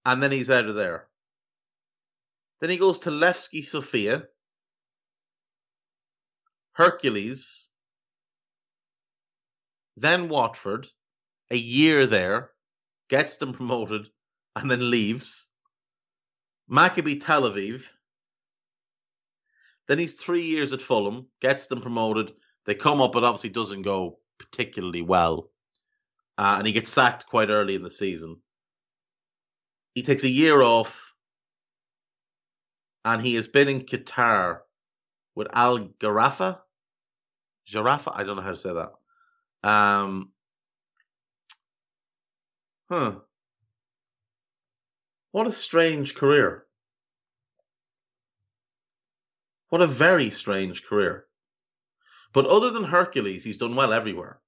[0.05, 1.09] and then he's out of there.
[2.61, 4.24] Then he goes to Levski Sofia,
[6.72, 7.68] Hercules,
[9.96, 10.88] then Watford,
[11.50, 12.52] a year there,
[13.08, 14.08] gets them promoted,
[14.56, 15.50] and then leaves.
[16.70, 17.84] Maccabi Tel Aviv.
[19.88, 22.32] Then he's three years at Fulham, gets them promoted.
[22.64, 25.50] They come up, but obviously doesn't go particularly well.
[26.38, 28.40] Uh, and he gets sacked quite early in the season.
[29.94, 31.12] He takes a year off,
[33.04, 34.60] and he has been in Qatar
[35.41, 36.59] with Al Gharafa.
[37.66, 38.93] Jarafa, I don't know how to say that.
[39.66, 40.32] Um,
[42.91, 43.12] huh.
[45.32, 46.66] What a strange career.
[49.70, 51.24] What a very strange career.
[52.34, 54.43] But other than Hercules, he's done well everywhere.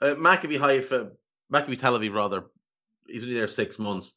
[0.00, 1.10] Uh, Maccabi Haifa,
[1.52, 2.44] Maccabi Tel Aviv, rather,
[3.06, 4.16] he's only there six months.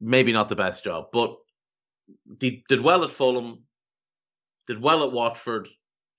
[0.00, 1.36] Maybe not the best job, but
[2.40, 3.60] he did well at Fulham,
[4.66, 5.68] Did well at Watford.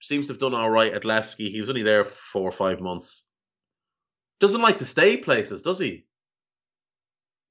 [0.01, 1.49] Seems to have done all right at Levski.
[1.49, 3.25] He was only there four or five months.
[4.39, 6.05] Doesn't like to stay places, does he?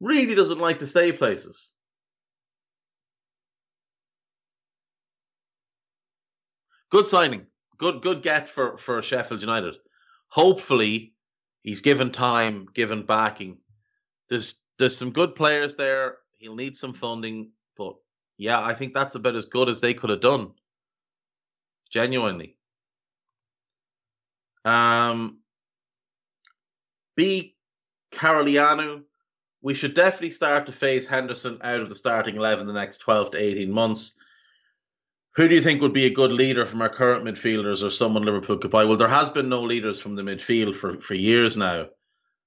[0.01, 1.73] Really doesn't like to stay places.
[6.91, 7.47] Good signing.
[7.79, 9.75] Good good get for, for Sheffield United.
[10.29, 11.15] Hopefully
[11.63, 13.59] he's given time, given backing.
[14.29, 16.19] There's there's some good players there.
[16.39, 17.97] He'll need some funding, but
[18.37, 20.53] yeah, I think that's about as good as they could have done.
[21.95, 22.57] Genuinely.
[24.65, 25.39] Um,
[27.17, 27.55] B.
[28.13, 29.05] Caroliano,
[29.63, 33.31] we should definitely start to phase Henderson out of the starting 11 the next 12
[33.31, 34.17] to 18 months.
[35.37, 38.25] Who do you think would be a good leader from our current midfielders or someone
[38.25, 38.87] Liverpool could buy?
[38.87, 41.87] Well, there has been no leaders from the midfield for, for years now.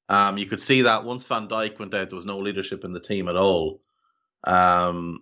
[0.09, 2.91] Um, you could see that once Van Dijk went out, there was no leadership in
[2.91, 3.79] the team at all.
[4.45, 5.21] Um,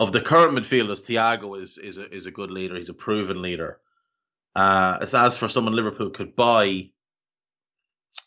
[0.00, 2.76] of the current midfielders, Thiago is is a, is a good leader.
[2.76, 3.80] He's a proven leader.
[4.56, 6.90] Uh, as, as for someone Liverpool could buy,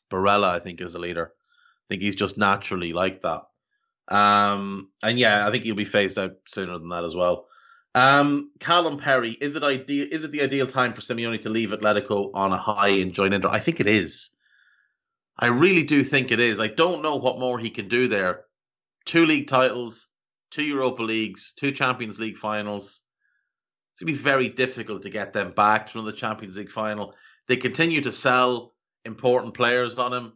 [0.09, 1.31] Barella, I think, is a leader.
[1.33, 3.43] I think he's just naturally like that.
[4.09, 7.47] Um, and yeah, I think he'll be phased out sooner than that as well.
[7.95, 10.07] Um, Callum Perry, is it ideal?
[10.11, 13.33] Is it the ideal time for Simeone to leave Atletico on a high and join
[13.33, 13.49] Inter?
[13.49, 14.31] I think it is.
[15.39, 16.59] I really do think it is.
[16.59, 18.45] I don't know what more he can do there.
[19.05, 20.07] Two league titles,
[20.51, 23.01] two Europa Leagues, two Champions League finals.
[23.93, 27.15] It's going to be very difficult to get them back to the Champions League final.
[27.47, 28.73] They continue to sell
[29.05, 30.33] important players on him.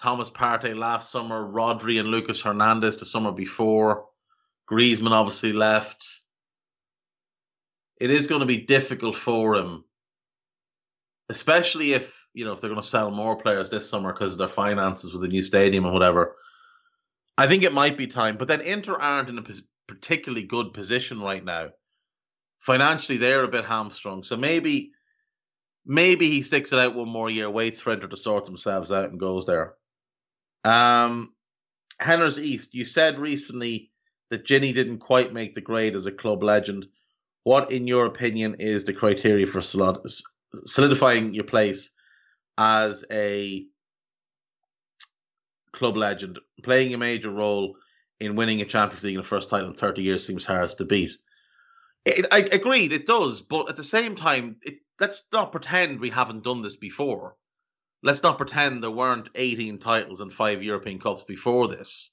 [0.00, 4.06] Thomas Partey last summer, Rodri and Lucas Hernandez the summer before.
[4.70, 6.06] Griezmann obviously left.
[8.00, 9.84] It is going to be difficult for him,
[11.28, 14.38] especially if you know if they're going to sell more players this summer because of
[14.38, 16.36] their finances with the new stadium and whatever.
[17.40, 19.44] I think it might be time, but then Inter aren't in a
[19.88, 21.70] particularly good position right now.
[22.58, 24.92] Financially, they're a bit hamstrung, so maybe
[25.86, 29.08] maybe he sticks it out one more year, waits for Inter to sort themselves out,
[29.08, 29.72] and goes there.
[30.64, 31.32] Um,
[31.98, 33.90] Henners East, you said recently
[34.28, 36.88] that Gini didn't quite make the grade as a club legend.
[37.44, 41.90] What, in your opinion, is the criteria for solidifying your place
[42.58, 43.64] as a
[45.80, 46.38] club legend?
[46.62, 47.74] Playing a major role
[48.20, 50.84] in winning a Champions League in the first time in 30 years seems hard to
[50.84, 51.12] beat.
[52.04, 56.10] It, I agreed, it does, but at the same time, it, let's not pretend we
[56.10, 57.34] haven't done this before.
[58.02, 62.10] Let's not pretend there weren't 18 titles and five European Cups before this.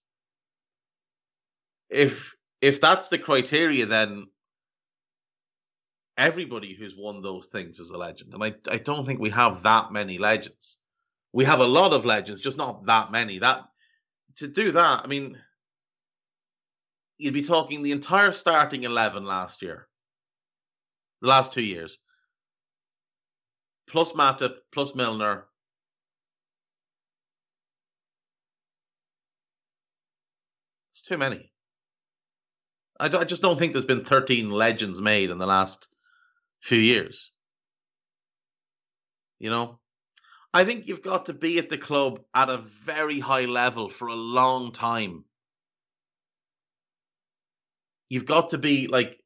[1.90, 4.28] If if that's the criteria, then
[6.18, 8.34] everybody who's won those things is a legend.
[8.34, 10.80] And I, I don't think we have that many legends.
[11.38, 13.38] We have a lot of legends, just not that many.
[13.38, 13.64] That
[14.38, 15.38] to do that, I mean,
[17.20, 19.88] you'd be talking the entire starting eleven last year,
[21.22, 22.00] the last two years,
[23.88, 25.46] plus Matip, plus Milner.
[30.92, 31.52] It's too many.
[33.00, 35.88] I, I just don't think there's been 13 legends made in the last
[36.64, 37.32] few years.
[39.38, 39.80] You know,
[40.54, 44.08] I think you've got to be at the club at a very high level for
[44.08, 45.26] a long time.
[48.10, 49.20] You've got to be like,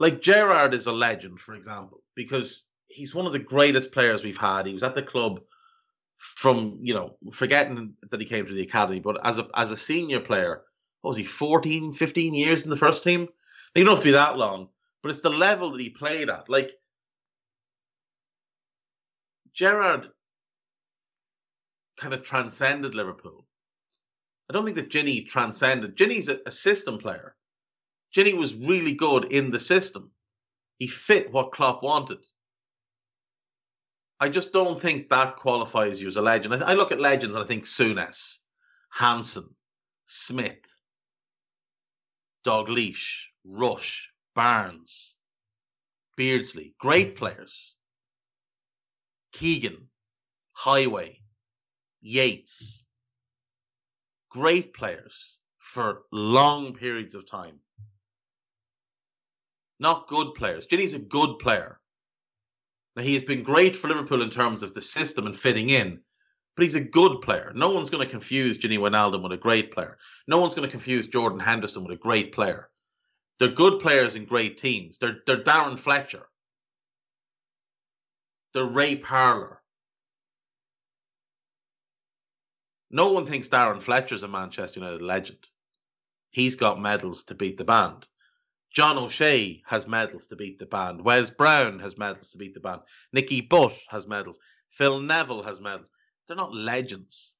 [0.00, 4.36] like Gerrard is a legend, for example, because he's one of the greatest players we've
[4.36, 4.66] had.
[4.66, 5.40] He was at the club
[6.18, 9.76] from, you know, forgetting that he came to the academy, but as a as a
[9.76, 10.62] senior player,
[11.02, 13.28] what was he, 14, 15 years in the first team?
[13.74, 14.68] You don't have to be that long,
[15.02, 16.48] but it's the level that he played at.
[16.48, 16.72] Like
[19.54, 20.08] Gerrard
[21.98, 23.46] kind of transcended Liverpool.
[24.48, 25.96] I don't think that Gini transcended.
[25.96, 27.36] Gini's a, a system player.
[28.16, 30.10] Gini was really good in the system.
[30.78, 32.24] He fit what Klopp wanted.
[34.20, 36.54] I just don't think that qualifies you as a legend.
[36.54, 38.38] I, I look at legends and I think Souness,
[38.90, 39.54] Hansen,
[40.06, 40.64] Smith,
[42.44, 45.14] Dalglish, Rush, Barnes,
[46.16, 47.74] Beardsley, great players.
[49.32, 49.88] Keegan,
[50.58, 51.17] Heighway,
[52.00, 52.86] Yates,
[54.30, 57.60] great players for long periods of time.
[59.80, 60.66] Not good players.
[60.66, 61.78] Gini's a good player.
[62.96, 66.00] Now, he has been great for Liverpool in terms of the system and fitting in,
[66.56, 67.52] but he's a good player.
[67.54, 69.98] No one's going to confuse Gini Wijnaldum with a great player.
[70.26, 72.68] No one's going to confuse Jordan Henderson with a great player.
[73.38, 74.98] They're good players in great teams.
[74.98, 76.26] They're they're Darren Fletcher.
[78.52, 79.62] They're Ray Parlour.
[82.90, 85.46] No one thinks Darren Fletcher's a Manchester United legend.
[86.30, 88.06] He's got medals to beat the band.
[88.72, 91.04] John O'Shea has medals to beat the band.
[91.04, 92.82] Wes Brown has medals to beat the band.
[93.12, 94.38] Nicky Butt has medals.
[94.70, 95.90] Phil Neville has medals.
[96.26, 97.36] They're not legends.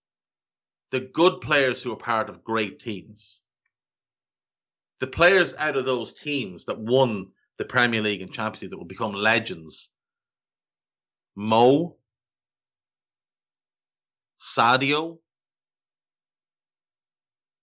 [0.91, 3.43] The good players who are part of great teams.
[5.01, 7.29] The players out of those teams that won
[7.59, 9.91] the Premier League and Champions League that will become legends.
[11.37, 11.97] Mo,
[14.41, 15.19] Sadio,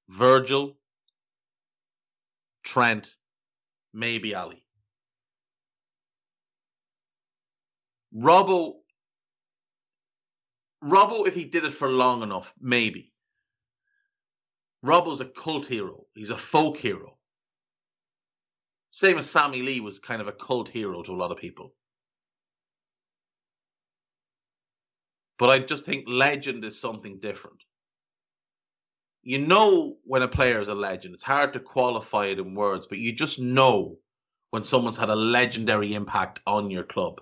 [0.10, 0.78] Virgil,
[2.64, 3.16] Trent,
[3.94, 4.64] maybe Ali.
[8.16, 8.76] Robbo,
[10.84, 13.12] Robbo, if he did it for long enough, maybe.
[14.86, 16.06] Robbo's a cult hero.
[16.14, 17.18] He's a folk hero.
[18.92, 21.74] Same as Sammy Lee was kind of a cult hero to a lot of people.
[25.38, 27.62] But I just think legend is something different.
[29.26, 31.16] You know when a player is a legend.
[31.16, 33.98] It's hard to qualify it in words, but you just know
[34.52, 37.20] when someone's had a legendary impact on your club,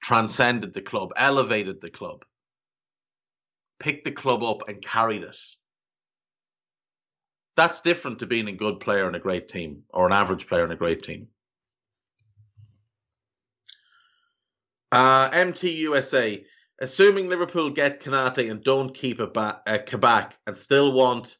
[0.00, 2.24] transcended the club, elevated the club,
[3.80, 5.36] picked the club up and carried it.
[7.56, 10.64] That's different to being a good player in a great team or an average player
[10.64, 11.26] in a great team.
[14.92, 16.44] Uh, MTUSA,
[16.82, 21.36] assuming Liverpool get Konate and don't keep a ba- uh, Kabak and still want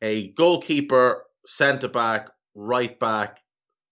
[0.00, 3.40] a goalkeeper, centre back, right back,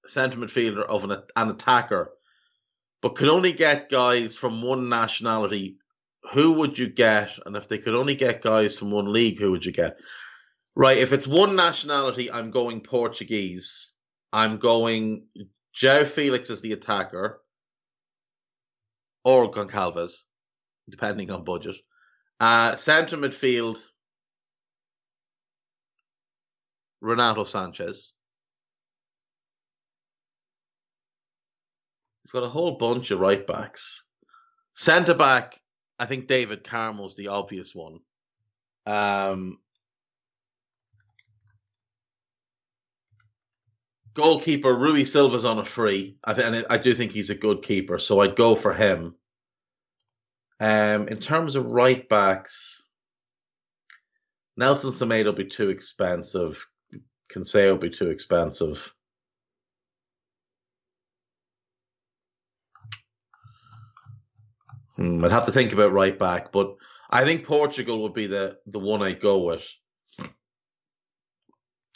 [0.06, 2.12] centre midfielder of an, an attacker,
[3.02, 5.78] but could only get guys from one nationality,
[6.32, 7.36] who would you get?
[7.44, 9.96] And if they could only get guys from one league, who would you get?
[10.76, 13.92] Right, if it's one nationality, I'm going Portuguese.
[14.32, 15.26] I'm going
[15.72, 17.40] Joao Felix as the attacker,
[19.24, 20.24] or Goncalves,
[20.88, 21.76] depending on budget.
[22.38, 23.78] Uh, centre midfield,
[27.00, 28.12] Renato Sanches.
[32.22, 34.04] He's got a whole bunch of right backs.
[34.74, 35.60] Centre back,
[35.98, 38.00] I think David Carmo's the obvious one.
[38.84, 39.58] Um,
[44.14, 46.16] goalkeeper Rui Silva's on a free.
[46.24, 49.14] I th- and I do think he's a good keeper, so I'd go for him.
[50.58, 52.82] Um, in terms of right backs,
[54.56, 56.66] Nelson Semedo will be too expensive.
[57.30, 58.92] Kinsey will be too expensive.
[64.96, 66.74] Hmm, I'd have to think about right back, but
[67.10, 69.66] I think Portugal would be the the one I'd go with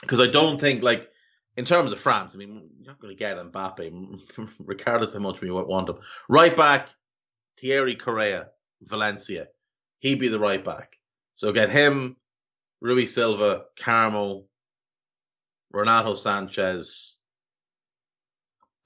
[0.03, 1.09] because I don't think like
[1.57, 5.41] in terms of France, I mean you're not going to get Mbappe regardless how much
[5.41, 5.99] we want him.
[6.29, 6.91] Right back,
[7.61, 8.47] Thierry Correia,
[8.83, 9.49] Valencia,
[9.99, 10.97] he'd be the right back.
[11.37, 12.17] So get him,
[12.81, 14.45] Rui Silva, Carmo,
[15.73, 17.15] Renato Sanches,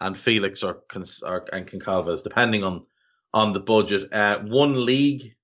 [0.01, 0.83] and Felix or,
[1.23, 2.85] or and Goncalves, depending on
[3.33, 4.13] on the budget.
[4.13, 5.35] Uh, one league.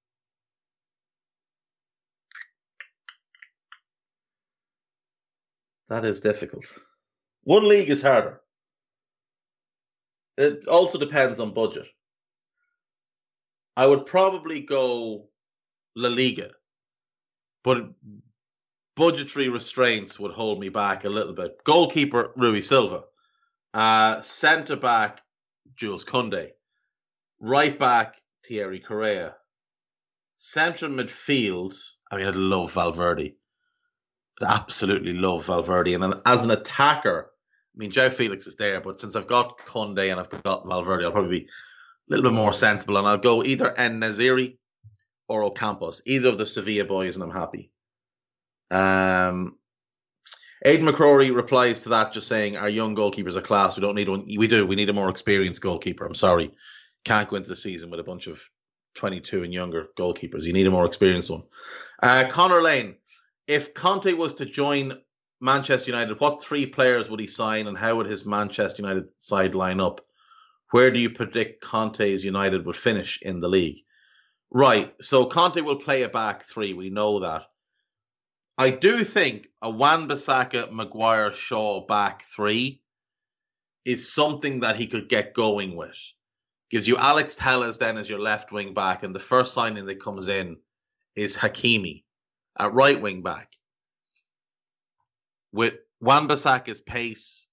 [5.88, 6.66] That is difficult.
[7.42, 8.40] One league is harder.
[10.36, 11.88] It also depends on budget.
[13.80, 15.30] I would probably go
[15.96, 16.50] La Liga,
[17.64, 17.78] but
[18.94, 21.64] budgetary restraints would hold me back a little bit.
[21.64, 23.04] Goalkeeper Rui Silva,
[23.72, 25.22] uh, centre back
[25.76, 26.50] Jules Koundé,
[27.40, 28.16] right back
[28.46, 29.34] Thierry Correia,
[30.36, 31.74] central midfield.
[32.10, 33.34] I mean, I'd love Valverde.
[34.42, 37.30] I absolutely love Valverde, and as an attacker,
[37.74, 41.06] I mean, Joao Felix is there, but since I've got Koundé and I've got Valverde,
[41.06, 41.48] I'll probably be
[42.11, 44.58] little bit more sensible, and I'll go either En-Nesyri
[45.28, 47.70] or Ocampos, either of the Sevilla boys, and I'm happy.
[48.70, 49.56] Um,
[50.64, 53.76] Aidan McCrory replies to that just saying, Our young goalkeepers are class.
[53.76, 54.24] We don't need one.
[54.36, 54.66] We do.
[54.66, 56.04] We need a more experienced goalkeeper.
[56.04, 56.52] I'm sorry.
[57.04, 58.42] Can't go into the season with a bunch of
[58.96, 60.44] 22 and younger goalkeepers.
[60.44, 61.44] You need a more experienced one.
[62.02, 62.96] Uh, Connor Lane,
[63.46, 65.00] if Conte was to join
[65.40, 69.54] Manchester United, what three players would he sign and how would his Manchester United side
[69.54, 70.02] line up?
[70.70, 73.84] Where do you predict Conte's United would finish in the league?
[74.50, 74.94] Right.
[75.00, 76.74] So Conte will play a back three.
[76.74, 77.42] We know that.
[78.58, 82.82] I do think a Wan Bissaka, Maguire, Shaw back three
[83.84, 85.98] is something that he could get going with.
[86.70, 90.00] Gives you Alex Telles then as your left wing back, and the first signing that
[90.00, 90.58] comes in
[91.16, 92.04] is Hakimi
[92.58, 93.52] at right wing back.
[95.52, 97.46] With Wan Bissaka's pace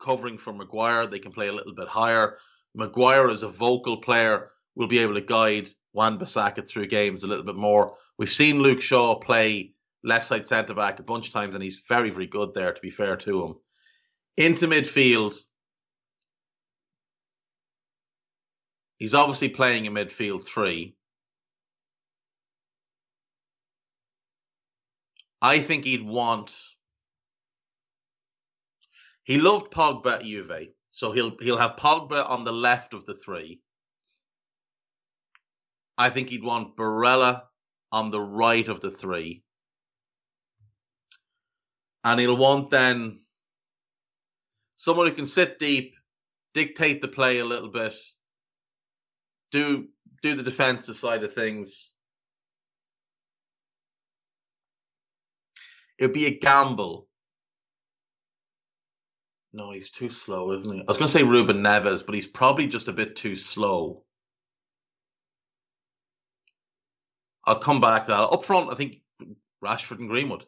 [0.00, 2.38] covering for Maguire, they can play a little bit higher.
[2.74, 7.28] Maguire is a vocal player, will be able to guide Wan Bissaka through games a
[7.28, 7.96] little bit more.
[8.18, 11.82] We've seen Luke Shaw play left side centre back a bunch of times, and he's
[11.88, 12.72] very, very good there.
[12.72, 13.54] To be fair to him,
[14.36, 15.38] into midfield.
[18.98, 20.94] He's obviously playing a midfield three.
[25.42, 26.54] I think he'd want.
[29.24, 33.14] He loved Pogba at Juve, so he'll he'll have Pogba on the left of the
[33.14, 33.60] three.
[35.98, 37.42] I think he'd want Barella
[37.92, 39.42] on the right of the three.
[42.02, 43.20] And he'll want then
[44.76, 45.94] someone who can sit deep,
[46.54, 47.94] dictate the play a little bit,
[49.52, 49.88] do
[50.22, 51.92] do the defensive side of things.
[55.98, 57.09] It'd be a gamble.
[59.52, 60.80] No, he's too slow, isn't he?
[60.80, 64.04] I was going to say Ruben Neves, but he's probably just a bit too slow.
[67.44, 68.20] I'll come back to that.
[68.20, 69.00] Up front, I think
[69.64, 70.44] Rashford and Greenwood.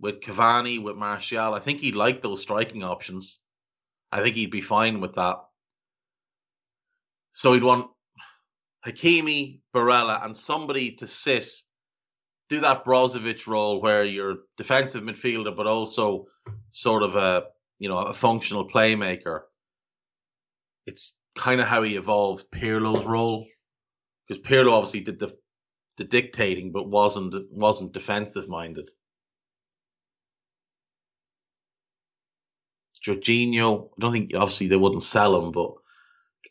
[0.00, 3.40] With Cavani, with Martial, I think he'd like those striking options.
[4.12, 5.38] I think he'd be fine with that.
[7.32, 7.90] So he'd want
[8.86, 11.48] Hakimi, Barella, and somebody to sit,
[12.48, 16.26] do that Brozovic role where you're defensive midfielder, but also
[16.70, 17.44] sort of a
[17.78, 19.40] you know a functional playmaker.
[20.86, 23.46] It's kind of how he evolved Pirlo's role
[24.26, 25.36] because Pirlo obviously did the
[25.96, 28.90] the dictating, but wasn't wasn't defensive minded.
[33.06, 35.74] Jorginho, I don't think obviously they wouldn't sell him, but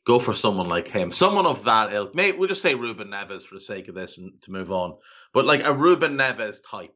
[0.06, 2.14] go for someone like him, someone of that ilk.
[2.14, 4.98] May we'll just say Ruben Neves for the sake of this and to move on,
[5.34, 6.96] but like a Ruben Neves type,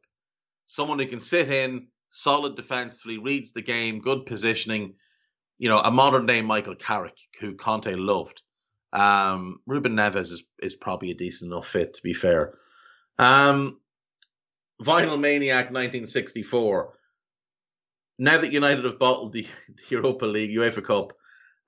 [0.66, 4.94] someone who can sit in, solid defensively, reads the game, good positioning.
[5.58, 8.42] You know, a modern day Michael Carrick, who Conte loved.
[8.92, 12.54] Um, Ruben Neves is, is probably a decent enough fit, to be fair.
[13.18, 13.80] Um,
[14.82, 16.94] Vinyl Maniac 1964.
[18.20, 21.12] Now that United have bottled the, the Europa League, UEFA Cup,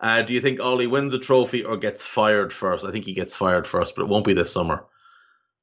[0.01, 2.85] uh, do you think Ole wins a trophy or gets fired first?
[2.85, 4.87] I think he gets fired first, but it won't be this summer.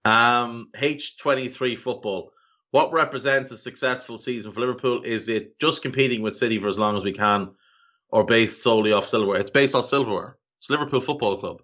[0.06, 2.32] Um, H23 football.
[2.72, 5.02] What represents a successful season for Liverpool?
[5.04, 7.52] Is it just competing with City for as long as we can,
[8.10, 9.40] or based solely off silverware?
[9.40, 10.38] It's based off silverware.
[10.60, 11.62] It's Liverpool Football Club.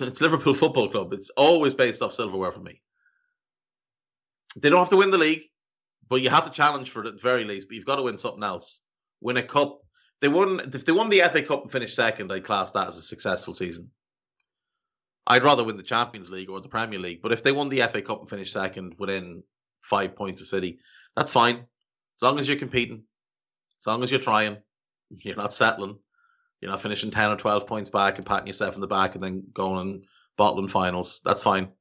[0.00, 1.12] It's Liverpool Football Club.
[1.12, 2.82] It's always based off silverware for me.
[4.56, 5.44] They don't have to win the league,
[6.08, 7.68] but you have to challenge for it at the very least.
[7.68, 8.82] But you've got to win something else.
[9.20, 9.80] Win a cup.
[10.20, 10.60] They won.
[10.60, 13.54] If they won the FA Cup and finished second, I'd class that as a successful
[13.54, 13.90] season.
[15.26, 17.22] I'd rather win the Champions League or the Premier League.
[17.22, 19.42] But if they won the FA Cup and finished second within
[19.82, 20.78] five points of City,
[21.14, 21.56] that's fine.
[21.56, 23.02] As long as you're competing,
[23.80, 24.58] as long as you're trying,
[25.10, 25.98] you're not settling
[26.62, 29.22] you're not finishing 10 or 12 points back and patting yourself in the back and
[29.22, 30.04] then going and
[30.38, 31.20] bottling finals.
[31.24, 31.72] That's fine.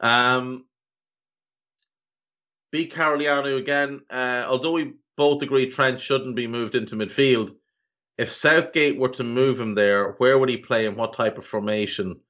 [0.00, 0.66] Um,
[2.70, 2.88] B.
[2.88, 4.02] Caroliano again.
[4.10, 7.54] Uh, although we both agree Trent shouldn't be moved into midfield,
[8.18, 11.46] if Southgate were to move him there, where would he play and what type of
[11.46, 12.20] formation?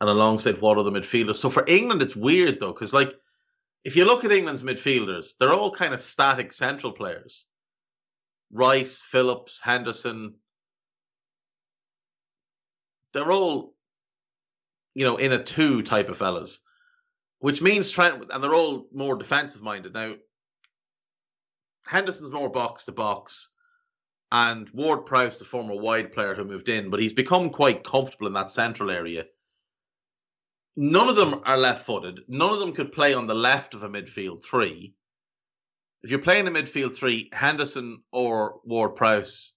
[0.00, 1.36] And alongside what other midfielders?
[1.36, 3.12] So for England, it's weird though, because like
[3.84, 7.46] if you look at England's midfielders, they're all kind of static central players.
[8.52, 10.34] Rice, Phillips, Henderson,
[13.12, 13.74] they're all,
[14.94, 16.60] you know, in a two type of fellas,
[17.38, 19.94] which means Trent, and they're all more defensive minded.
[19.94, 20.14] Now,
[21.86, 23.48] Henderson's more box to box,
[24.30, 28.28] and Ward Prowse, the former wide player who moved in, but he's become quite comfortable
[28.28, 29.24] in that central area.
[30.76, 32.20] None of them are left footed.
[32.28, 34.94] None of them could play on the left of a midfield three.
[36.02, 39.52] If you're playing a midfield three, Henderson or Ward Prowse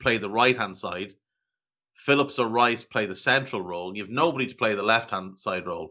[0.00, 1.14] play the right hand side.
[1.94, 5.38] Phillips or Rice play the central role, you have nobody to play the left hand
[5.38, 5.90] side role.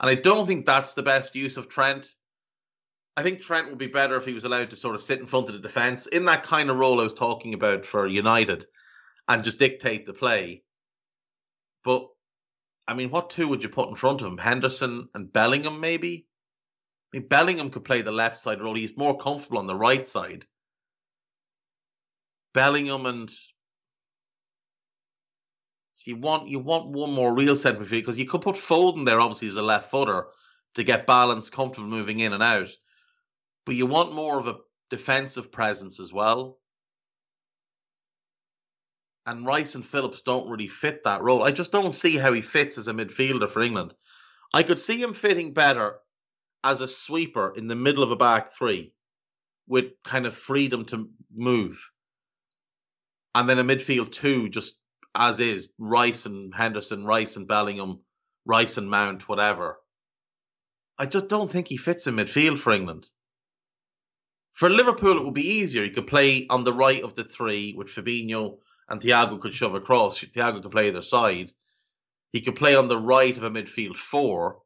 [0.00, 2.14] And I don't think that's the best use of Trent.
[3.16, 5.26] I think Trent would be better if he was allowed to sort of sit in
[5.26, 8.66] front of the defence in that kind of role I was talking about for United
[9.28, 10.62] and just dictate the play.
[11.84, 12.08] But
[12.90, 14.36] I mean, what two would you put in front of him?
[14.36, 16.26] Henderson and Bellingham, maybe?
[17.14, 18.74] I mean, Bellingham could play the left side role.
[18.74, 20.44] He's more comfortable on the right side.
[22.52, 23.52] Bellingham and so
[26.06, 29.20] you want you want one more real centre midfield because you could put Foden there,
[29.20, 30.26] obviously as a left footer,
[30.74, 32.70] to get balance, comfortable moving in and out.
[33.66, 34.56] But you want more of a
[34.88, 36.58] defensive presence as well.
[39.26, 41.42] And Rice and Phillips don't really fit that role.
[41.42, 43.92] I just don't see how he fits as a midfielder for England.
[44.52, 45.96] I could see him fitting better
[46.64, 48.92] as a sweeper in the middle of a back three
[49.66, 51.90] with kind of freedom to move.
[53.34, 54.78] And then a midfield two just
[55.14, 58.00] as is Rice and Henderson, Rice and Bellingham,
[58.44, 59.78] Rice and Mount, whatever.
[60.98, 63.08] I just don't think he fits in midfield for England.
[64.52, 65.84] For Liverpool, it would be easier.
[65.84, 68.58] You could play on the right of the three with Fabinho
[68.90, 70.20] and Thiago could shove across.
[70.20, 71.52] Thiago could play either side.
[72.32, 74.58] He could play on the right of a midfield four.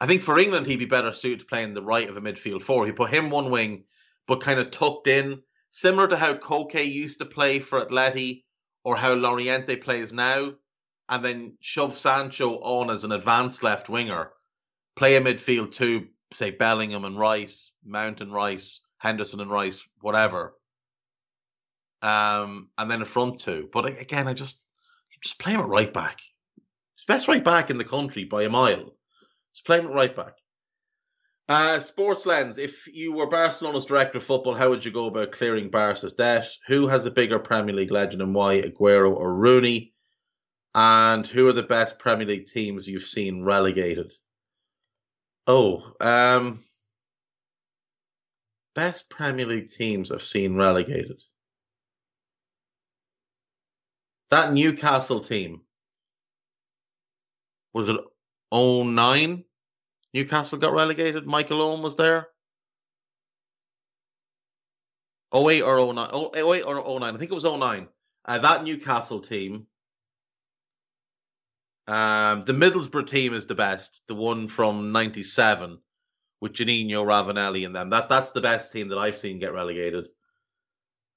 [0.00, 2.62] I think for England, he'd be better suited to playing the right of a midfield
[2.62, 2.86] four.
[2.86, 3.84] He put him one wing,
[4.26, 8.44] but kind of tucked in, similar to how Koke used to play for Atleti
[8.84, 10.54] or how Llorente plays now,
[11.08, 14.30] and then shove Sancho on as an advanced left winger.
[14.96, 20.54] Play a midfield two, say Bellingham and Rice, Mount and Rice, Henderson and Rice, whatever.
[22.02, 23.68] Um, and then a front two.
[23.72, 24.60] But again, I just
[25.22, 26.18] just play him at right back.
[26.94, 28.96] It's best right back in the country by a mile.
[29.54, 30.34] Just play him at right back.
[31.48, 35.32] Uh, Sports Lens, if you were Barcelona's director of football, how would you go about
[35.32, 36.48] clearing Barca's debt?
[36.68, 39.92] Who has a bigger Premier League legend and why, Aguero or Rooney?
[40.74, 44.12] And who are the best Premier League teams you've seen relegated?
[45.46, 46.60] Oh, um,
[48.74, 51.20] best Premier League teams I've seen relegated.
[54.32, 55.60] That Newcastle team
[57.74, 58.00] was it
[58.50, 59.44] 09?
[60.14, 61.26] Newcastle got relegated.
[61.26, 62.28] Michael Owen was there.
[65.34, 66.08] 08 or 09.
[66.34, 67.14] 08 or 09.
[67.14, 67.88] I think it was 09.
[68.24, 69.66] Uh, that Newcastle team.
[71.86, 74.00] Um, the Middlesbrough team is the best.
[74.08, 75.78] The one from 97
[76.40, 77.90] with Juninho, Ravanelli, and them.
[77.90, 80.08] That that's the best team that I've seen get relegated.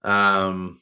[0.04, 0.82] Um,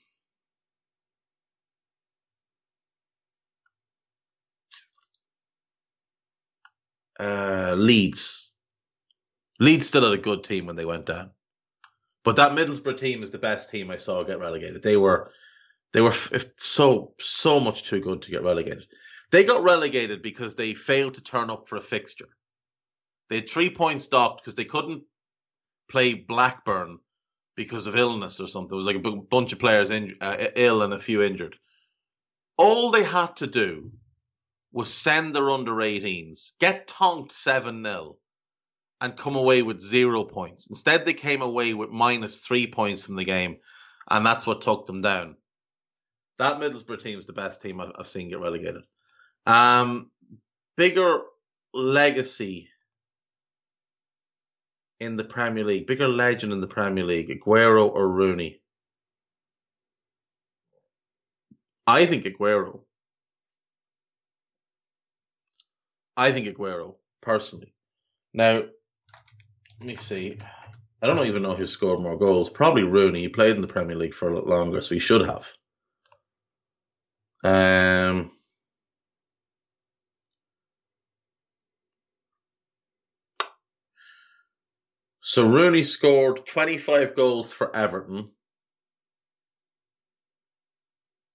[7.20, 8.51] uh, Leeds.
[9.59, 11.32] Leeds still had a good team when they went down,
[12.24, 14.82] but that Middlesbrough team is the best team I saw get relegated.
[14.82, 15.32] They were,
[15.93, 16.14] they were
[16.57, 18.86] so so much too good to get relegated.
[19.32, 22.30] They got relegated because they failed to turn up for a fixture.
[23.30, 25.03] They had three points docked because they couldn't
[25.89, 26.99] play Blackburn
[27.55, 28.70] because of illness or something.
[28.70, 31.55] There was like a b- bunch of players in, uh, ill and a few injured.
[32.57, 33.91] All they had to do
[34.74, 38.18] was send their under 18s, get tonked 7 0,
[39.00, 40.68] and come away with zero points.
[40.68, 43.58] Instead, they came away with minus three points from the game,
[44.10, 45.36] and that's what took them down.
[46.40, 48.82] That Middlesbrough team is the best team I've, seen get relegated.
[49.46, 50.10] Um,
[50.76, 51.20] bigger
[51.74, 52.70] legacy
[55.00, 58.62] in the Premier League, bigger legend in the Premier League, Aguero or Rooney?
[61.86, 62.82] I think Aguero.
[66.16, 67.74] I think Aguero, personally.
[68.34, 68.64] Now,
[69.80, 70.38] let me see.
[71.01, 72.49] I don't even know who scored more goals.
[72.49, 73.22] Probably Rooney.
[73.22, 75.51] He played in the Premier League for a lot longer, so he should have.
[77.43, 78.32] Um,
[85.22, 88.30] so Rooney scored 25 goals for Everton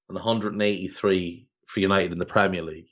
[0.08, 2.88] and 183 for United in the Premier League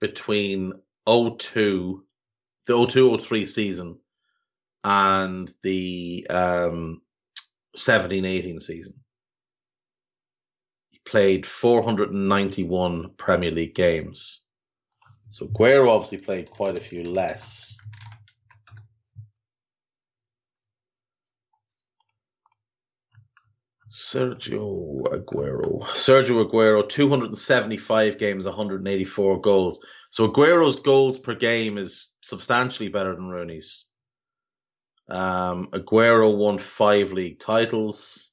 [0.00, 0.72] between
[1.06, 2.04] 02,
[2.66, 3.98] the 02 03 season
[4.84, 7.00] and the um,
[7.74, 8.94] 17 18 season.
[10.90, 14.42] He played 491 Premier League games.
[15.30, 17.77] So Aguero obviously played quite a few less.
[23.98, 25.84] Sergio Aguero.
[25.88, 29.84] Sergio Aguero, 275 games, 184 goals.
[30.10, 33.86] So Aguero's goals per game is substantially better than Rooney's.
[35.08, 38.30] Um, Aguero won five league titles.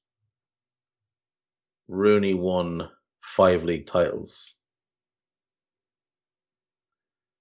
[1.88, 2.88] Rooney won
[3.20, 4.54] five league titles.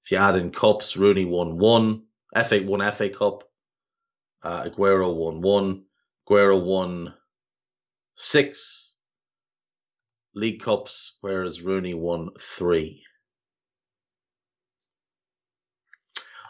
[0.03, 2.05] If you add in cups, Rooney won one.
[2.33, 3.43] FA won FA Cup.
[4.41, 5.83] Uh, Aguero won one.
[6.27, 7.13] Aguero won
[8.15, 8.93] six
[10.33, 13.03] League Cups, whereas Rooney won three.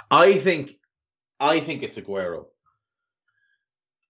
[0.09, 0.80] I think,
[1.39, 2.45] I think it's Aguero.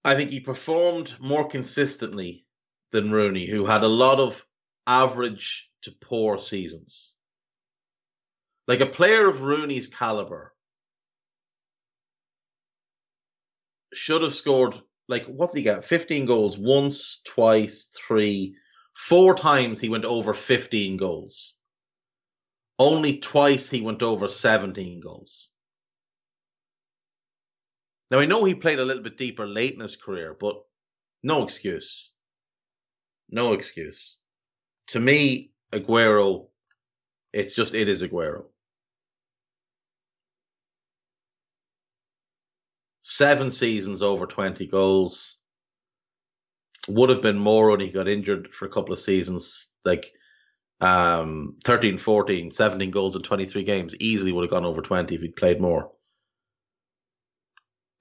[0.03, 2.45] I think he performed more consistently
[2.91, 4.45] than Rooney, who had a lot of
[4.85, 7.15] average to poor seasons.
[8.67, 10.53] Like a player of Rooney's caliber
[13.93, 14.75] should have scored
[15.07, 15.85] like what did he get?
[15.85, 18.55] 15 goals once, twice, three,
[18.95, 21.55] four times he went over 15 goals.
[22.77, 25.49] Only twice he went over 17 goals.
[28.11, 30.61] Now I know he played a little bit deeper late in his career, but
[31.23, 32.11] no excuse.
[33.29, 34.19] No excuse.
[34.87, 36.47] To me, Aguero,
[37.33, 38.45] it's just it is Aguero.
[43.07, 45.37] Seven seasons over 20 goals.
[46.87, 49.67] Would have been more when he got injured for a couple of seasons.
[49.85, 50.11] Like
[50.81, 53.95] um, 13, 14, 17 goals in 23 games.
[53.99, 55.91] Easily would have gone over 20 if he'd played more.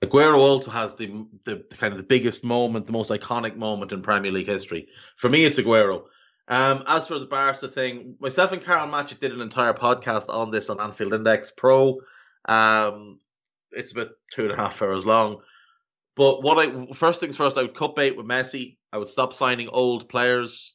[0.02, 3.92] Aguero also has the, the, the kind of the biggest moment, the most iconic moment
[3.92, 4.88] in Premier League history.
[5.16, 6.04] For me, it's Aguero.
[6.48, 10.50] Um, as for the Barca thing, myself and Karl Matchett did an entire podcast on
[10.50, 12.00] this on Anfield Index Pro.
[12.46, 13.20] Um,
[13.76, 15.40] it's about two and a half hours long.
[16.16, 18.76] But what I first things first, I would cut bait with Messi.
[18.92, 20.74] I would stop signing old players.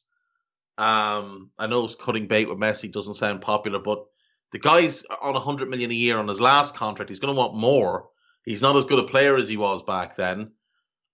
[0.76, 4.04] Um, I know cutting bait with Messi doesn't sound popular, but
[4.52, 7.08] the guy's on 100 million a year on his last contract.
[7.08, 8.08] He's going to want more.
[8.44, 10.52] He's not as good a player as he was back then.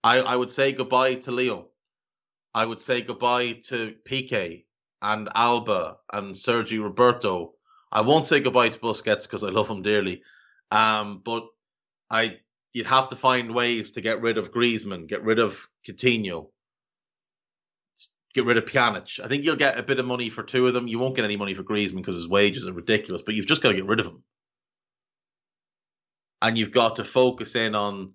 [0.02, 1.68] I, I would say goodbye to Leo.
[2.54, 4.64] I would say goodbye to Piqué
[5.02, 7.54] and Alba and Sergi Roberto.
[7.92, 10.22] I won't say goodbye to Busquets because I love him dearly.
[10.70, 11.44] Um, but
[12.10, 12.38] I
[12.72, 16.50] you'd have to find ways to get rid of Griezmann, get rid of Coutinho,
[18.34, 19.24] get rid of Pjanic.
[19.24, 20.86] I think you'll get a bit of money for two of them.
[20.86, 23.62] You won't get any money for Griezmann because his wages are ridiculous, but you've just
[23.62, 24.22] got to get rid of him.
[26.42, 28.12] And you've got to focus in on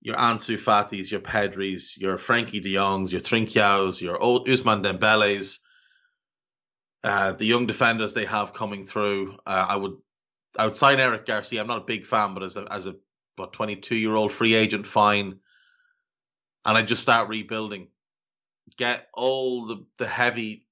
[0.00, 5.60] your Ansu Fatis, your Pedris, your Frenkie de Jongs, your Trincãos, your old Ousmane Dembele's,
[7.04, 9.36] uh, the young defenders they have coming through.
[9.46, 9.96] Uh, I would
[10.58, 11.60] I would sign Eric Garcia.
[11.60, 12.96] I'm not a big fan, but as a as a
[13.36, 15.38] what 22 year old free agent, fine.
[16.64, 17.88] And I just start rebuilding.
[18.76, 20.66] Get all the the heavy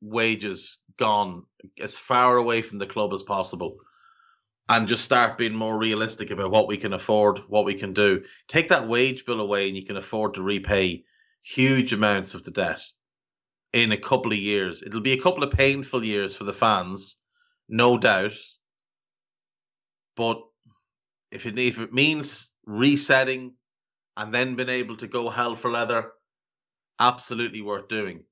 [0.00, 1.44] wages gone
[1.80, 3.76] as far away from the club as possible
[4.68, 8.22] and just start being more realistic about what we can afford, what we can do.
[8.48, 11.04] Take that wage bill away and you can afford to repay
[11.42, 12.80] huge amounts of the debt
[13.72, 14.82] in a couple of years.
[14.82, 17.16] It'll be a couple of painful years for the fans,
[17.68, 18.34] no doubt.
[20.16, 20.42] But
[21.32, 23.54] if it if it means resetting
[24.16, 26.12] and then being able to go hell for leather,
[27.00, 28.24] absolutely worth doing.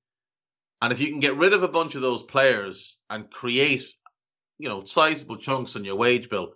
[0.83, 3.85] And if you can get rid of a bunch of those players and create,
[4.59, 6.53] you know, sizable chunks on your wage bill,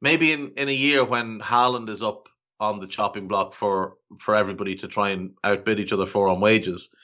[0.00, 2.28] maybe in, in a year when Haaland is up
[2.60, 6.40] on the chopping block for for everybody to try and outbid each other for on
[6.40, 6.94] wages,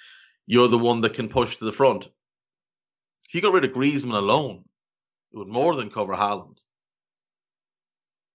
[0.46, 2.08] you're the one that can push to the front.
[3.26, 4.64] If you got rid of Griezmann alone,
[5.32, 6.58] it would more than cover Haaland.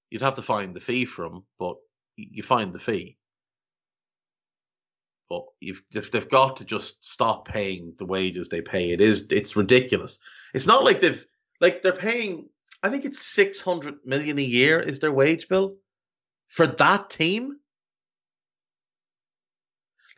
[0.10, 1.76] You'd have to find the fee from, but
[2.16, 3.18] you find the fee.
[5.30, 8.92] But you've they've got to just stop paying the wages they pay.
[8.92, 10.20] It is it's ridiculous.
[10.54, 11.26] It's not like they've
[11.60, 12.50] like they're paying.
[12.82, 15.76] I think it's six hundred million a year is their wage bill
[16.48, 17.58] for that team.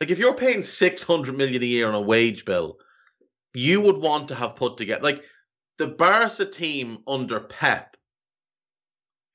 [0.00, 2.78] Like if you're paying six hundred million a year on a wage bill,
[3.52, 5.24] you would want to have put together like
[5.78, 7.96] the Barca team under Pep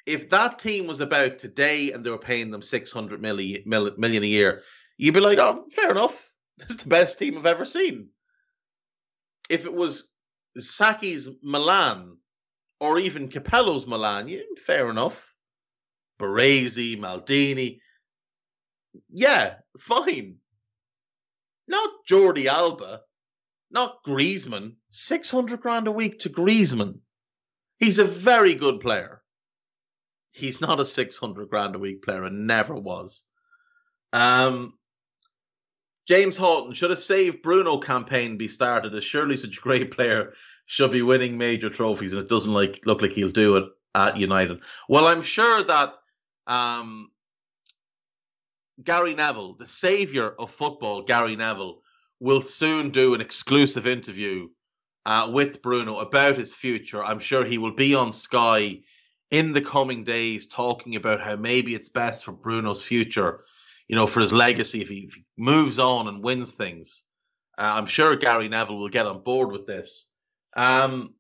[0.05, 4.27] if that team was about today and they were paying them 600 million, million a
[4.27, 4.61] year,
[4.97, 6.31] you'd be like, oh, fair enough.
[6.57, 8.11] This is the best team I've ever seen.
[9.49, 10.09] If it was
[10.57, 12.15] Sacchi's Milan
[12.79, 15.33] or even Capello's Milan, yeah, fair enough.
[16.17, 17.79] Baresi, Maldini,
[19.09, 20.37] yeah, fine.
[21.67, 23.01] Not Jordi Alba,
[23.69, 24.75] not Griezmann.
[24.91, 26.99] 600 grand a week to Griezmann.
[27.79, 29.14] He's a very good player
[30.35, 33.23] he's not a 600 grand a week player and never was.
[34.11, 34.73] Um,
[36.07, 40.33] James Houghton, should a Save Bruno campaign be started as surely such a great player
[40.65, 44.17] should be winning major trophies and it doesn't like look like he'll do it at
[44.17, 44.59] United.
[44.89, 45.93] Well, I'm sure that
[46.47, 47.11] um,
[48.83, 51.81] Gary Neville, the savior of football, Gary Neville,
[52.19, 54.49] will soon do an exclusive interview
[55.05, 57.03] uh, with Bruno about his future.
[57.03, 58.81] I'm sure he will be on Sky
[59.31, 63.43] in the coming days talking about how maybe it's best for Bruno's future,
[63.87, 67.03] you know, for his legacy if he, if he moves on and wins things.
[67.57, 70.07] Uh, I'm sure Gary Neville will get on board with this.
[70.55, 71.13] Um,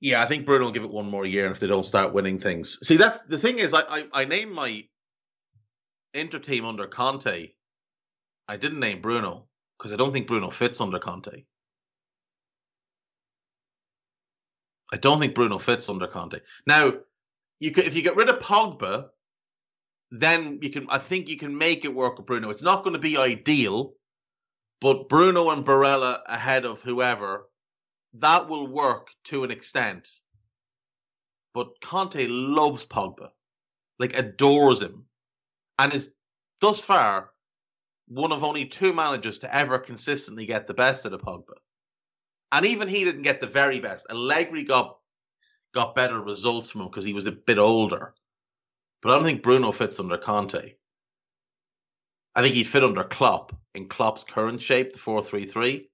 [0.00, 2.12] yeah, I think Bruno will give it one more year and if they don't start
[2.12, 2.78] winning things.
[2.82, 4.84] See, that's the thing is, I I, I named my
[6.14, 7.50] Inter team under Conte.
[8.48, 9.46] I didn't name Bruno
[9.76, 11.44] because I don't think Bruno fits under Conte.
[14.92, 16.40] I don't think Bruno fits under Conte.
[16.66, 16.92] Now,
[17.60, 19.08] you could if you get rid of Pogba,
[20.10, 20.86] then you can.
[20.88, 22.50] I think you can make it work with Bruno.
[22.50, 23.94] It's not going to be ideal,
[24.80, 27.48] but Bruno and Barella ahead of whoever,
[28.14, 30.08] that will work to an extent.
[31.54, 33.30] But Conte loves Pogba,
[33.98, 35.06] like adores him,
[35.78, 36.12] and is
[36.60, 37.30] thus far
[38.08, 41.54] one of only two managers to ever consistently get the best out of Pogba.
[42.52, 44.06] And even he didn't get the very best.
[44.08, 44.98] Allegri got
[45.74, 48.14] got better results from him because he was a bit older.
[49.02, 50.74] but I don't think Bruno fits under Conte.
[52.34, 55.90] I think he'd fit under Klopp in Klopp's current shape, the 4 3 3.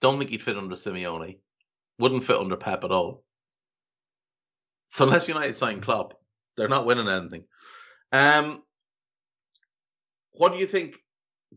[0.00, 1.38] Don't think he'd fit under Simeone.
[1.98, 3.24] Wouldn't fit under Pep at all.
[4.90, 6.14] So unless United sign Klopp,
[6.56, 7.44] they're not winning anything.
[8.12, 8.62] Um,
[10.32, 10.96] what do you think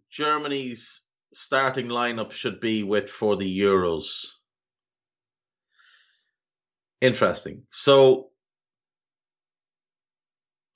[0.09, 1.01] Germany's
[1.37, 4.31] starting lineup should be with for the Euros?
[6.99, 7.63] Interesting.
[7.69, 8.29] So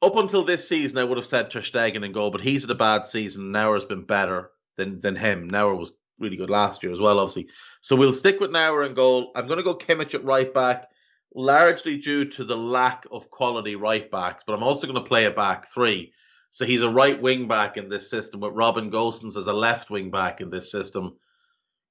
[0.03, 2.71] up until this season, I would have said Ter Stegen in goal, but he's had
[2.71, 3.51] a bad season.
[3.51, 5.49] Neuer has been better than than him.
[5.49, 7.47] Neuer was really good last year as well, obviously.
[7.81, 9.31] So we'll stick with Neuer in goal.
[9.35, 10.89] I'm going to go Kimmich at right back,
[11.33, 15.25] largely due to the lack of quality right backs, but I'm also going to play
[15.25, 16.13] a back three.
[16.51, 19.89] So he's a right wing back in this system with Robin Gosens as a left
[19.89, 21.17] wing back in this system.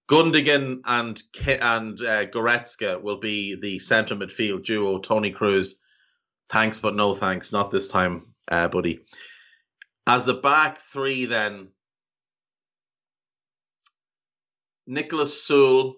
[0.09, 4.99] Gundogan and and uh, Goretzka will be the centre midfield duo.
[4.99, 5.75] Toni Kroos,
[6.51, 9.05] thanks but no thanks, not this time, uh, buddy.
[10.07, 11.69] As the back three, then
[14.89, 15.95] Niklas Süle.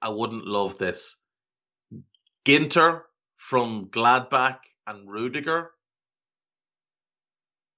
[0.00, 1.20] I wouldn't love this.
[2.46, 3.02] Ginter
[3.48, 4.58] from Gladbach
[4.88, 5.70] and Rudiger.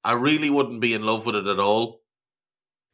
[0.03, 2.01] I really wouldn't be in love with it at all.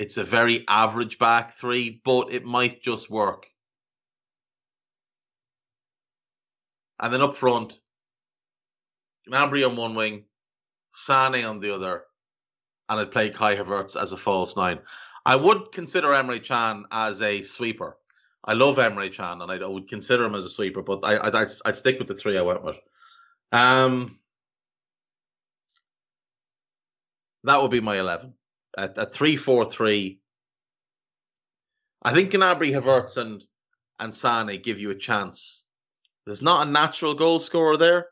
[0.01, 3.47] It's a very average back three, but it might just work.
[6.99, 7.79] And then up front,
[9.31, 10.25] Gnabry on one wing,
[10.93, 12.03] Sane on the other,
[12.89, 14.81] and I'd play Kai Havertz as a false nine.
[15.25, 17.97] I would consider Emre Can as a sweeper.
[18.47, 21.43] I love Emre Can, and I, would consider him as a sweeper, but I, I,
[21.43, 22.77] I'd, I'd stick with the three I went with.
[23.53, 24.19] Um,
[27.45, 28.35] that would be my 11.
[28.77, 30.21] At, at 3 4 3,
[32.03, 33.43] I think Gnabry, Havertz, and,
[33.99, 35.65] and Sane give you a chance.
[36.27, 38.09] There's not a natural goal scorer there,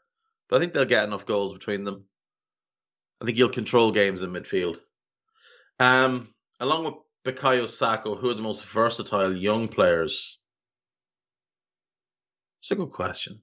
[0.49, 2.05] but I think they'll get enough goals between them.
[3.21, 4.79] I think you'll control games in midfield.
[5.79, 10.39] Um, along with Bukayo Saka, who are the most versatile young players?
[12.61, 13.43] It's a good question.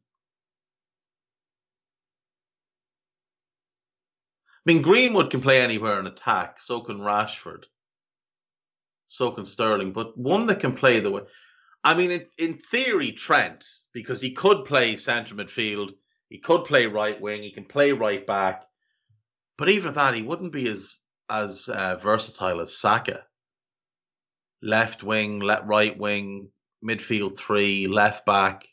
[4.65, 6.59] I mean, Greenwood can play anywhere in attack.
[6.59, 7.63] So can Rashford.
[9.07, 9.93] So can Sterling.
[9.93, 11.21] But one that can play the way.
[11.83, 15.93] I mean, in, in theory, Trent, because he could play centre midfield,
[16.27, 18.65] he could play right wing, he can play right back.
[19.57, 20.97] But even at that, he wouldn't be as
[21.29, 23.23] as uh, versatile as Saka.
[24.61, 26.49] Left wing, left right wing,
[26.83, 28.67] midfield three, left back.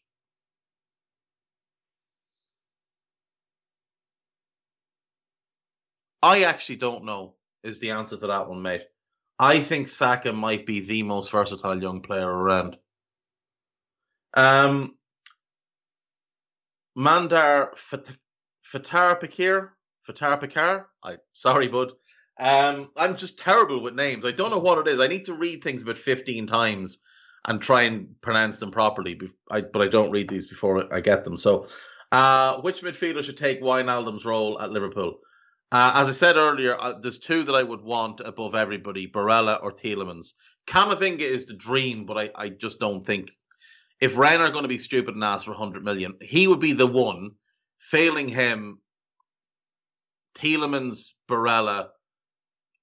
[6.22, 8.82] I actually don't know is the answer to that one, mate.
[9.38, 12.76] I think Saka might be the most versatile young player around.
[14.34, 14.96] Um,
[16.96, 19.70] Mandar Fatar Pakir,
[20.08, 20.86] Fatar Pakar.
[21.04, 21.92] I sorry, bud.
[22.38, 24.24] Um, I'm just terrible with names.
[24.26, 25.00] I don't know what it is.
[25.00, 26.98] I need to read things about 15 times
[27.46, 29.18] and try and pronounce them properly.
[29.50, 31.38] I, but I don't read these before I get them.
[31.38, 31.66] So,
[32.12, 35.18] uh, which midfielder should take Wijnaldum's role at Liverpool?
[35.72, 39.62] Uh, as I said earlier, uh, there's two that I would want above everybody: Barella
[39.62, 40.34] or Tielemans.
[40.66, 43.32] Camavinga is the dream, but I, I just don't think
[44.00, 46.72] if Rennes are going to be stupid and ask for 100 million, he would be
[46.72, 47.32] the one.
[47.78, 48.80] Failing him,
[50.34, 51.88] Tielemans, Barella,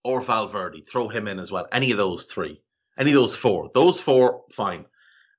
[0.03, 0.81] or Valverde.
[0.81, 1.67] Throw him in as well.
[1.71, 2.61] Any of those three.
[2.97, 3.71] Any of those four.
[3.73, 4.85] Those four, fine.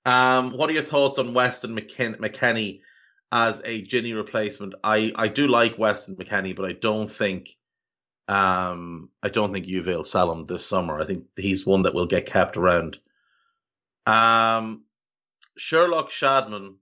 [0.05, 2.81] Um, what are your thoughts on Weston McKin- McKennie
[3.31, 4.74] as a Gini replacement?
[4.82, 7.57] I, I do like Weston McKennie, but I don't think
[8.27, 11.01] um, I don't think Juve will sell him this summer.
[11.01, 12.99] I think he's one that will get kept around.
[14.07, 14.85] Um,
[15.57, 16.77] Sherlock Shadman,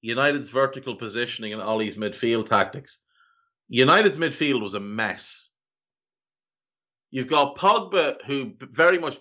[0.00, 2.98] United's vertical positioning and Ole's midfield tactics.
[3.68, 5.50] United's midfield was a mess.
[7.12, 9.18] You've got Pogba, who very much,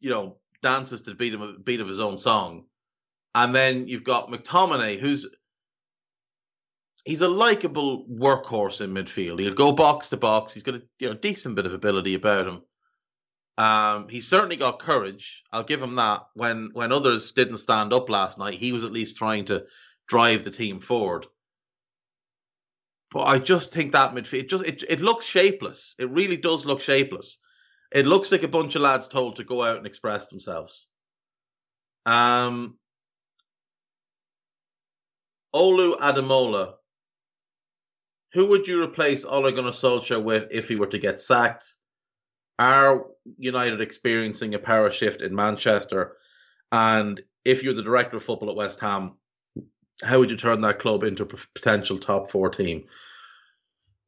[0.00, 2.64] you know, dances to the beat of, beat of his own song.
[3.34, 5.26] And then you've got McTominay, who's
[7.04, 9.38] he's a likable workhorse in midfield.
[9.38, 10.52] He'll go box to box.
[10.52, 12.62] He's got a you know decent bit of ability about him.
[13.56, 15.44] Um, he's certainly got courage.
[15.52, 16.26] I'll give him that.
[16.34, 19.66] When when others didn't stand up last night, he was at least trying to
[20.08, 21.26] drive the team forward.
[23.16, 25.94] But I just think that midfield it just it, it looks shapeless.
[25.98, 27.38] It really does look shapeless.
[27.90, 30.86] It looks like a bunch of lads told to go out and express themselves.
[32.04, 32.76] Um,
[35.54, 36.74] Olu Ademola.
[38.34, 41.72] Who would you replace Ole Gunnar Solskjaer with if he were to get sacked?
[42.58, 43.06] Are
[43.38, 46.18] United experiencing a power shift in Manchester?
[46.70, 49.14] And if you're the director of football at West Ham,
[50.02, 52.84] how would you turn that club into a potential top four team?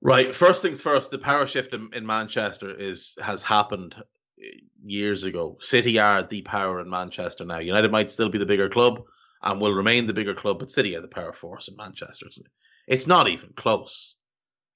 [0.00, 0.34] Right.
[0.34, 3.96] First things first, the power shift in, in Manchester is has happened
[4.84, 5.56] years ago.
[5.60, 7.58] City are the power in Manchester now.
[7.58, 9.02] United might still be the bigger club
[9.42, 12.26] and will remain the bigger club, but City are the power force in Manchester.
[12.86, 14.16] It's not even close.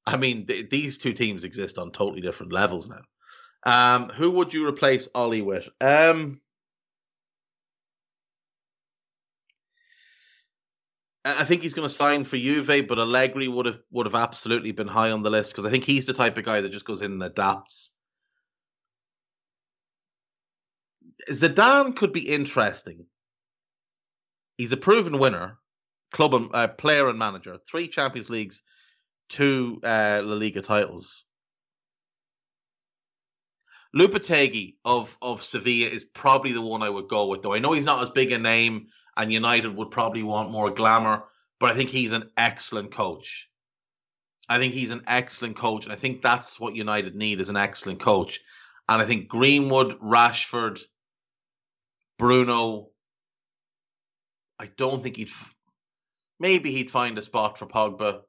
[0.07, 3.03] I mean, th- these two teams exist on totally different levels now.
[3.65, 5.69] Um, who would you replace Ole with?
[5.81, 6.41] Um,
[11.25, 14.73] I think he's going to sign for Juve, but Allegri would have would have absolutely
[14.73, 16.85] been high on the list because I think he's the type of guy that just
[16.85, 17.95] goes in and adapts.
[21.31, 23.07] Zidane could be interesting.
[24.59, 25.59] He's a proven winner,
[26.13, 28.63] club and uh, player and manager, three Champions Leagues,
[29.29, 31.25] two uh, La Liga titles.
[33.95, 37.55] Lopetegui of of Sevilla is probably the one I would go with, though.
[37.55, 41.25] I know he's not as big a name, and United would probably want more glamour,
[41.61, 43.49] but I think he's an excellent coach.
[44.49, 47.57] I think he's an excellent coach, and I think that's what United need is an
[47.57, 48.41] excellent coach.
[48.89, 50.81] And I think Greenwood, Rashford,
[52.19, 52.89] Bruno.
[54.59, 55.31] I don't think he'd.
[56.41, 58.23] Maybe he'd find a spot for Pogba.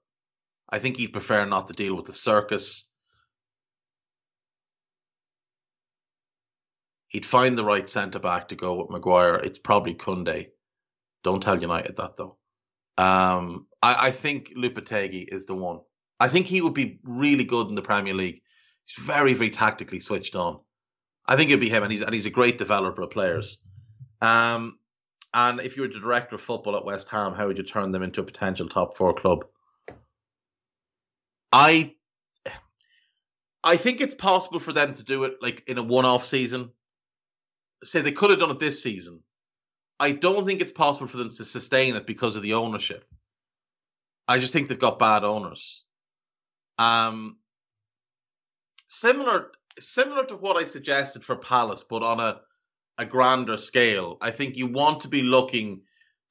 [0.69, 2.87] I think he'd prefer not to deal with the circus.
[7.07, 9.35] He'd find the right centre back to go with Maguire.
[9.35, 10.52] It's probably Kounde.
[11.23, 12.37] Don't tell United that though.
[12.97, 15.79] Um, I, I think Lopetegui is the one.
[16.19, 18.41] I think he would be really good in the Premier League.
[18.85, 20.59] He's very, very tactically switched on.
[21.25, 23.63] I think it'd be him, and he's and he's a great developer of players.
[24.21, 24.77] Um,
[25.33, 27.91] and if you were the director of football at West Ham, how would you turn
[27.91, 29.45] them into a potential top four club?
[31.51, 31.95] I
[33.63, 36.71] I think it's possible for them to do it like in a one-off season
[37.83, 39.21] say they could have done it this season.
[39.99, 43.05] I don't think it's possible for them to sustain it because of the ownership.
[44.27, 45.83] I just think they've got bad owners.
[46.77, 47.37] Um,
[48.87, 52.41] similar, similar to what I suggested for Palace, but on a
[52.97, 54.17] a grander scale.
[54.21, 55.81] I think you want to be looking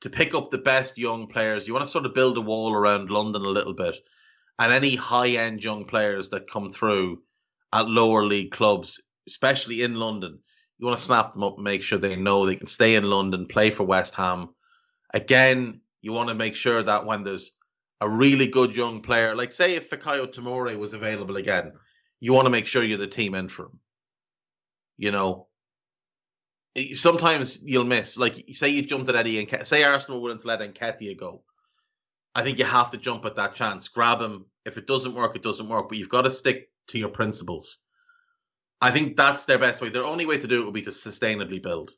[0.01, 1.67] to pick up the best young players.
[1.67, 3.97] You want to sort of build a wall around London a little bit,
[4.59, 7.23] and any high end young players that come through
[7.73, 10.41] at lower league clubs, especially in London,
[10.83, 13.05] you want to snap them up and make sure they know they can stay in
[13.05, 14.49] London, play for West Ham.
[15.15, 17.57] Again, you want to make sure that when there's
[18.01, 21.75] a really good young player, like say if Fikayo Tomori was available again,
[22.19, 23.79] you want to make sure you're the team in for him.
[24.99, 25.47] You know,
[26.95, 28.19] sometimes you'll miss.
[28.19, 31.45] Like say you jumped at Eddie and say Arsenal willing to let Nketiah go.
[32.35, 34.47] I think you have to jump at that chance, grab him.
[34.65, 35.89] If it doesn't work, it doesn't work.
[35.89, 37.79] But you've got to stick to your principles.
[38.83, 39.91] I think that's their best way.
[39.91, 41.93] Their only way to do it will be to sustainably build.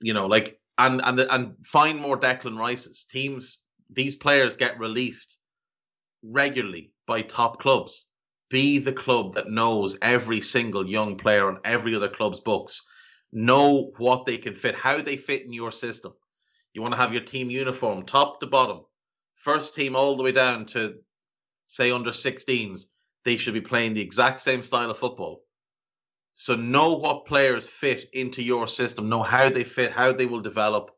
[0.00, 3.04] You know, like and and and find more Declan Rices.
[3.04, 3.58] Teams,
[3.90, 5.38] these players get released
[6.24, 8.06] regularly by top clubs.
[8.48, 12.82] Be the club that knows every single young player on every other club's books.
[13.30, 16.14] Know what they can fit, how they fit in your system.
[16.72, 18.80] You want to have your team uniform, top to bottom,
[19.34, 20.96] first team all the way down to
[21.68, 22.86] say under 16s
[23.24, 25.42] they should be playing the exact same style of football.
[26.34, 30.40] So know what players fit into your system, know how they fit, how they will
[30.40, 30.90] develop.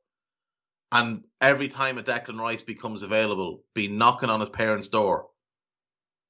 [0.92, 5.26] And every time a Declan Rice becomes available, be knocking on his parents' door,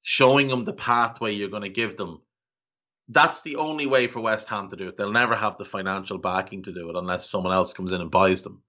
[0.01, 2.21] showing them the pathway you're going to give them.
[3.07, 4.97] That's the only way for West Ham to do it.
[4.97, 8.09] They'll never have the financial backing to do it unless someone else comes in and
[8.09, 8.63] buys them.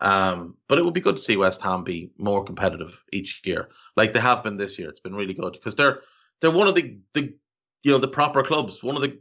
[0.00, 3.68] Um, but it would be good to see West Ham be more competitive each year,
[3.96, 4.88] like they have been this year.
[4.88, 6.02] It's been really good because they're
[6.42, 7.34] they're one of the the
[7.82, 9.18] you know the proper clubs, one of the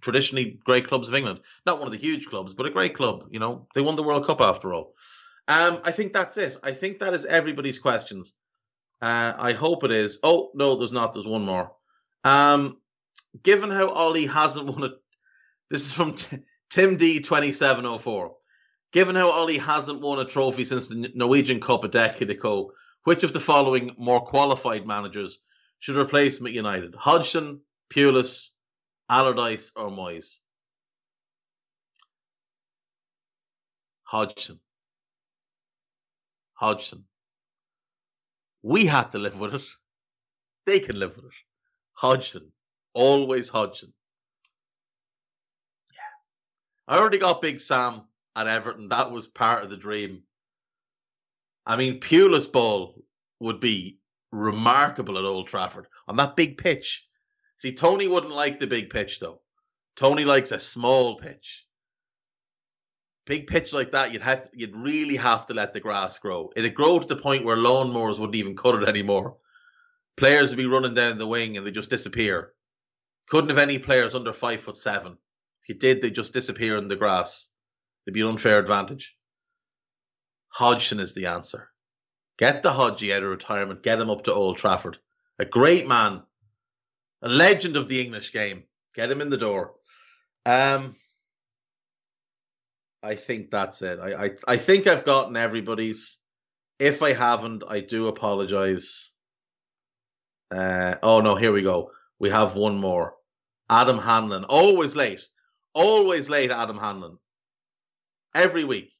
[0.00, 1.40] traditionally great clubs of England.
[1.64, 3.28] Not one of the huge clubs, but a great club.
[3.30, 4.94] You know, they won the World Cup after all.
[5.46, 6.56] Um, I think that's it.
[6.62, 8.32] I think that is everybody's questions.
[9.00, 10.18] Uh, I hope it is.
[10.22, 11.12] Oh no, there's not.
[11.12, 11.72] There's one more.
[12.24, 12.78] Um,
[13.42, 14.92] given how Ole hasn't won it,
[15.70, 16.38] this is from T-
[16.70, 18.36] Tim D twenty seven oh four.
[18.92, 22.72] Given how Ole hasn't won a trophy since the Norwegian Cup a decade ago,
[23.04, 25.40] which of the following more qualified managers
[25.82, 26.94] should replace him at United?
[26.94, 27.60] Hodgson,
[27.92, 28.50] Pulis,
[29.10, 30.38] Allardyce, or Moyes?
[34.04, 34.60] Hodgson.
[36.54, 37.02] Hodgson.
[38.62, 39.64] We had to live with it.
[40.66, 41.32] They can live with it.
[41.94, 42.52] Hodgson.
[42.94, 43.92] Always Hodgson.
[45.90, 46.94] Yeah.
[46.94, 48.02] I already got Big Sam
[48.36, 48.90] at Everton.
[48.90, 50.22] That was part of the dream.
[51.66, 53.02] I mean, Pulis ball
[53.40, 53.98] would be
[54.32, 57.06] remarkable at Old Trafford on that big pitch.
[57.58, 59.40] See, Tony wouldn't like the big pitch though.
[59.96, 61.66] Tony likes a small pitch.
[63.26, 66.50] big pitch like that, you'd have to, you'd really have to let the grass grow.
[66.56, 69.36] It'd grow to the point where lawnmowers wouldn't even cut it anymore.
[70.16, 72.52] Players would be running down the wing and they just disappear.
[73.28, 75.12] Couldn't have any players under five foot seven.
[75.62, 77.48] If you did, they'd just disappear in the grass.
[78.06, 79.14] It'd be an unfair advantage.
[80.48, 81.71] Hodgson is the answer.
[82.38, 83.82] Get the Hodgie out of retirement.
[83.82, 84.98] Get him up to Old Trafford.
[85.38, 86.22] A great man,
[87.22, 88.64] a legend of the English game.
[88.94, 89.74] Get him in the door.
[90.44, 90.94] Um,
[93.02, 93.98] I think that's it.
[94.00, 96.18] I, I, I think I've gotten everybody's.
[96.78, 99.12] If I haven't, I do apologize.
[100.50, 101.90] Uh, oh no, here we go.
[102.18, 103.14] We have one more.
[103.70, 105.22] Adam Hanlon, always late,
[105.74, 106.50] always late.
[106.50, 107.18] Adam Hanlon,
[108.34, 108.92] every week.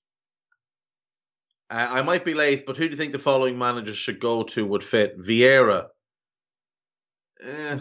[1.72, 4.42] Uh, I might be late, but who do you think the following managers should go
[4.42, 5.18] to would fit?
[5.18, 5.86] Vieira.
[7.40, 7.78] Eh,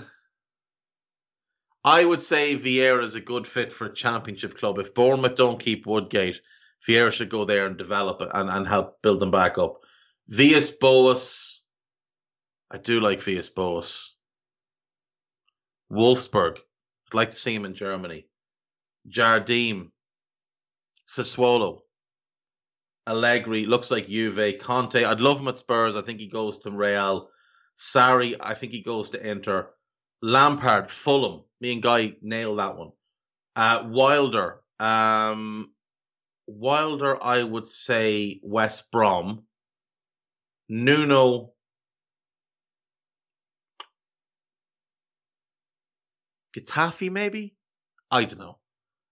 [1.84, 4.78] I would say Vieira is a good fit for a championship club.
[4.78, 6.40] If Bournemouth don't keep Woodgate,
[6.88, 9.82] Vieira should go there and develop and, and help build them back up.
[10.30, 11.62] Villas Boas,
[12.72, 14.16] I do like Villas Boas.
[15.92, 16.60] Wolfsburg,
[17.08, 18.28] I'd like to see him in Germany.
[19.10, 19.92] Jardim,
[21.10, 21.82] Sassuolo,
[23.08, 25.96] Allegri, looks like Juve, Conte, I'd love him at Spurs.
[25.96, 27.30] I think he goes to Real.
[27.78, 29.70] Sarri, I think he goes to Inter.
[30.22, 31.44] Lampard, Fulham.
[31.60, 32.92] Me and Guy nailed that one.
[33.56, 34.62] Uh, Wilder.
[34.80, 35.74] Um,
[36.48, 39.46] Wilder, I would say West Brom.
[40.70, 41.54] Nuno.
[46.56, 47.56] Getafe, maybe?
[48.12, 48.58] I don't know.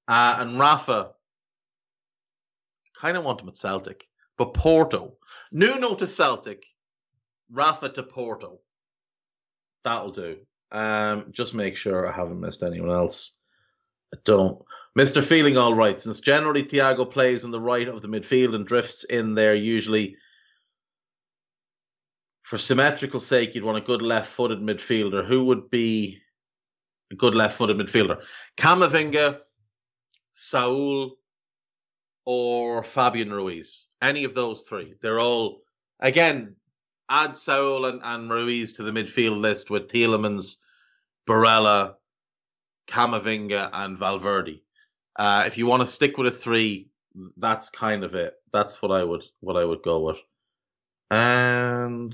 [0.07, 1.11] Uh, and Rafa.
[2.99, 4.07] Kind of want him at Celtic.
[4.37, 5.13] But Porto.
[5.51, 6.65] Nuno to Celtic.
[7.49, 8.59] Rafa to Porto.
[9.83, 10.37] That'll do.
[10.71, 13.37] Um, just make sure I haven't missed anyone else.
[14.13, 14.61] I don't.
[14.97, 15.23] Mr.
[15.23, 15.99] Feeling all right.
[15.99, 20.17] Since generally Thiago plays on the right of the midfield and drifts in there usually.
[22.43, 25.25] For symmetrical sake, you'd want a good left-footed midfielder.
[25.25, 26.19] Who would be
[27.11, 28.23] a good left-footed midfielder?
[28.57, 29.39] Camavinga,
[30.31, 31.15] Saul,
[32.25, 33.87] or Fabian Ruiz.
[34.01, 34.95] Any of those three.
[35.01, 35.61] They're all
[35.99, 36.55] again
[37.09, 40.57] add Saul and, and Ruiz to the midfield list with Tielemans,
[41.27, 41.95] Barella,
[42.87, 44.61] Camavinga, and Valverde.
[45.15, 46.89] Uh, if you want to stick with a three,
[47.37, 48.35] that's kind of it.
[48.53, 50.17] That's what I would what I would go with.
[51.11, 52.13] And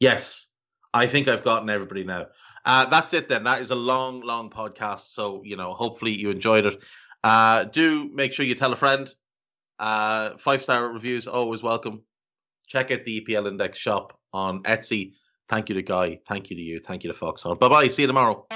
[0.00, 0.46] yes,
[0.92, 2.26] I think I've gotten everybody now.
[2.64, 3.44] Uh, that's it then.
[3.44, 5.12] That is a long, long podcast.
[5.12, 6.80] So you know, hopefully you enjoyed it.
[7.26, 9.12] Uh, do make sure you tell a friend.
[9.78, 12.02] Uh, five star reviews always welcome
[12.66, 15.12] check out the EPL Index shop on Etsy.
[15.48, 16.18] Thank you to Guy.
[16.28, 16.80] Thank you to you.
[16.80, 17.54] Thank you to Foxhole.
[17.54, 17.88] Bye bye.
[17.88, 18.46] See you tomorrow.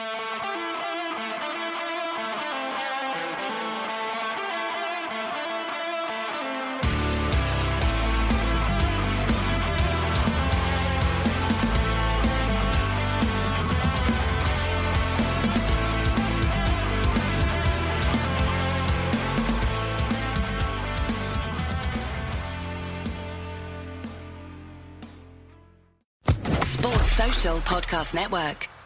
[27.90, 28.79] Podcast Network.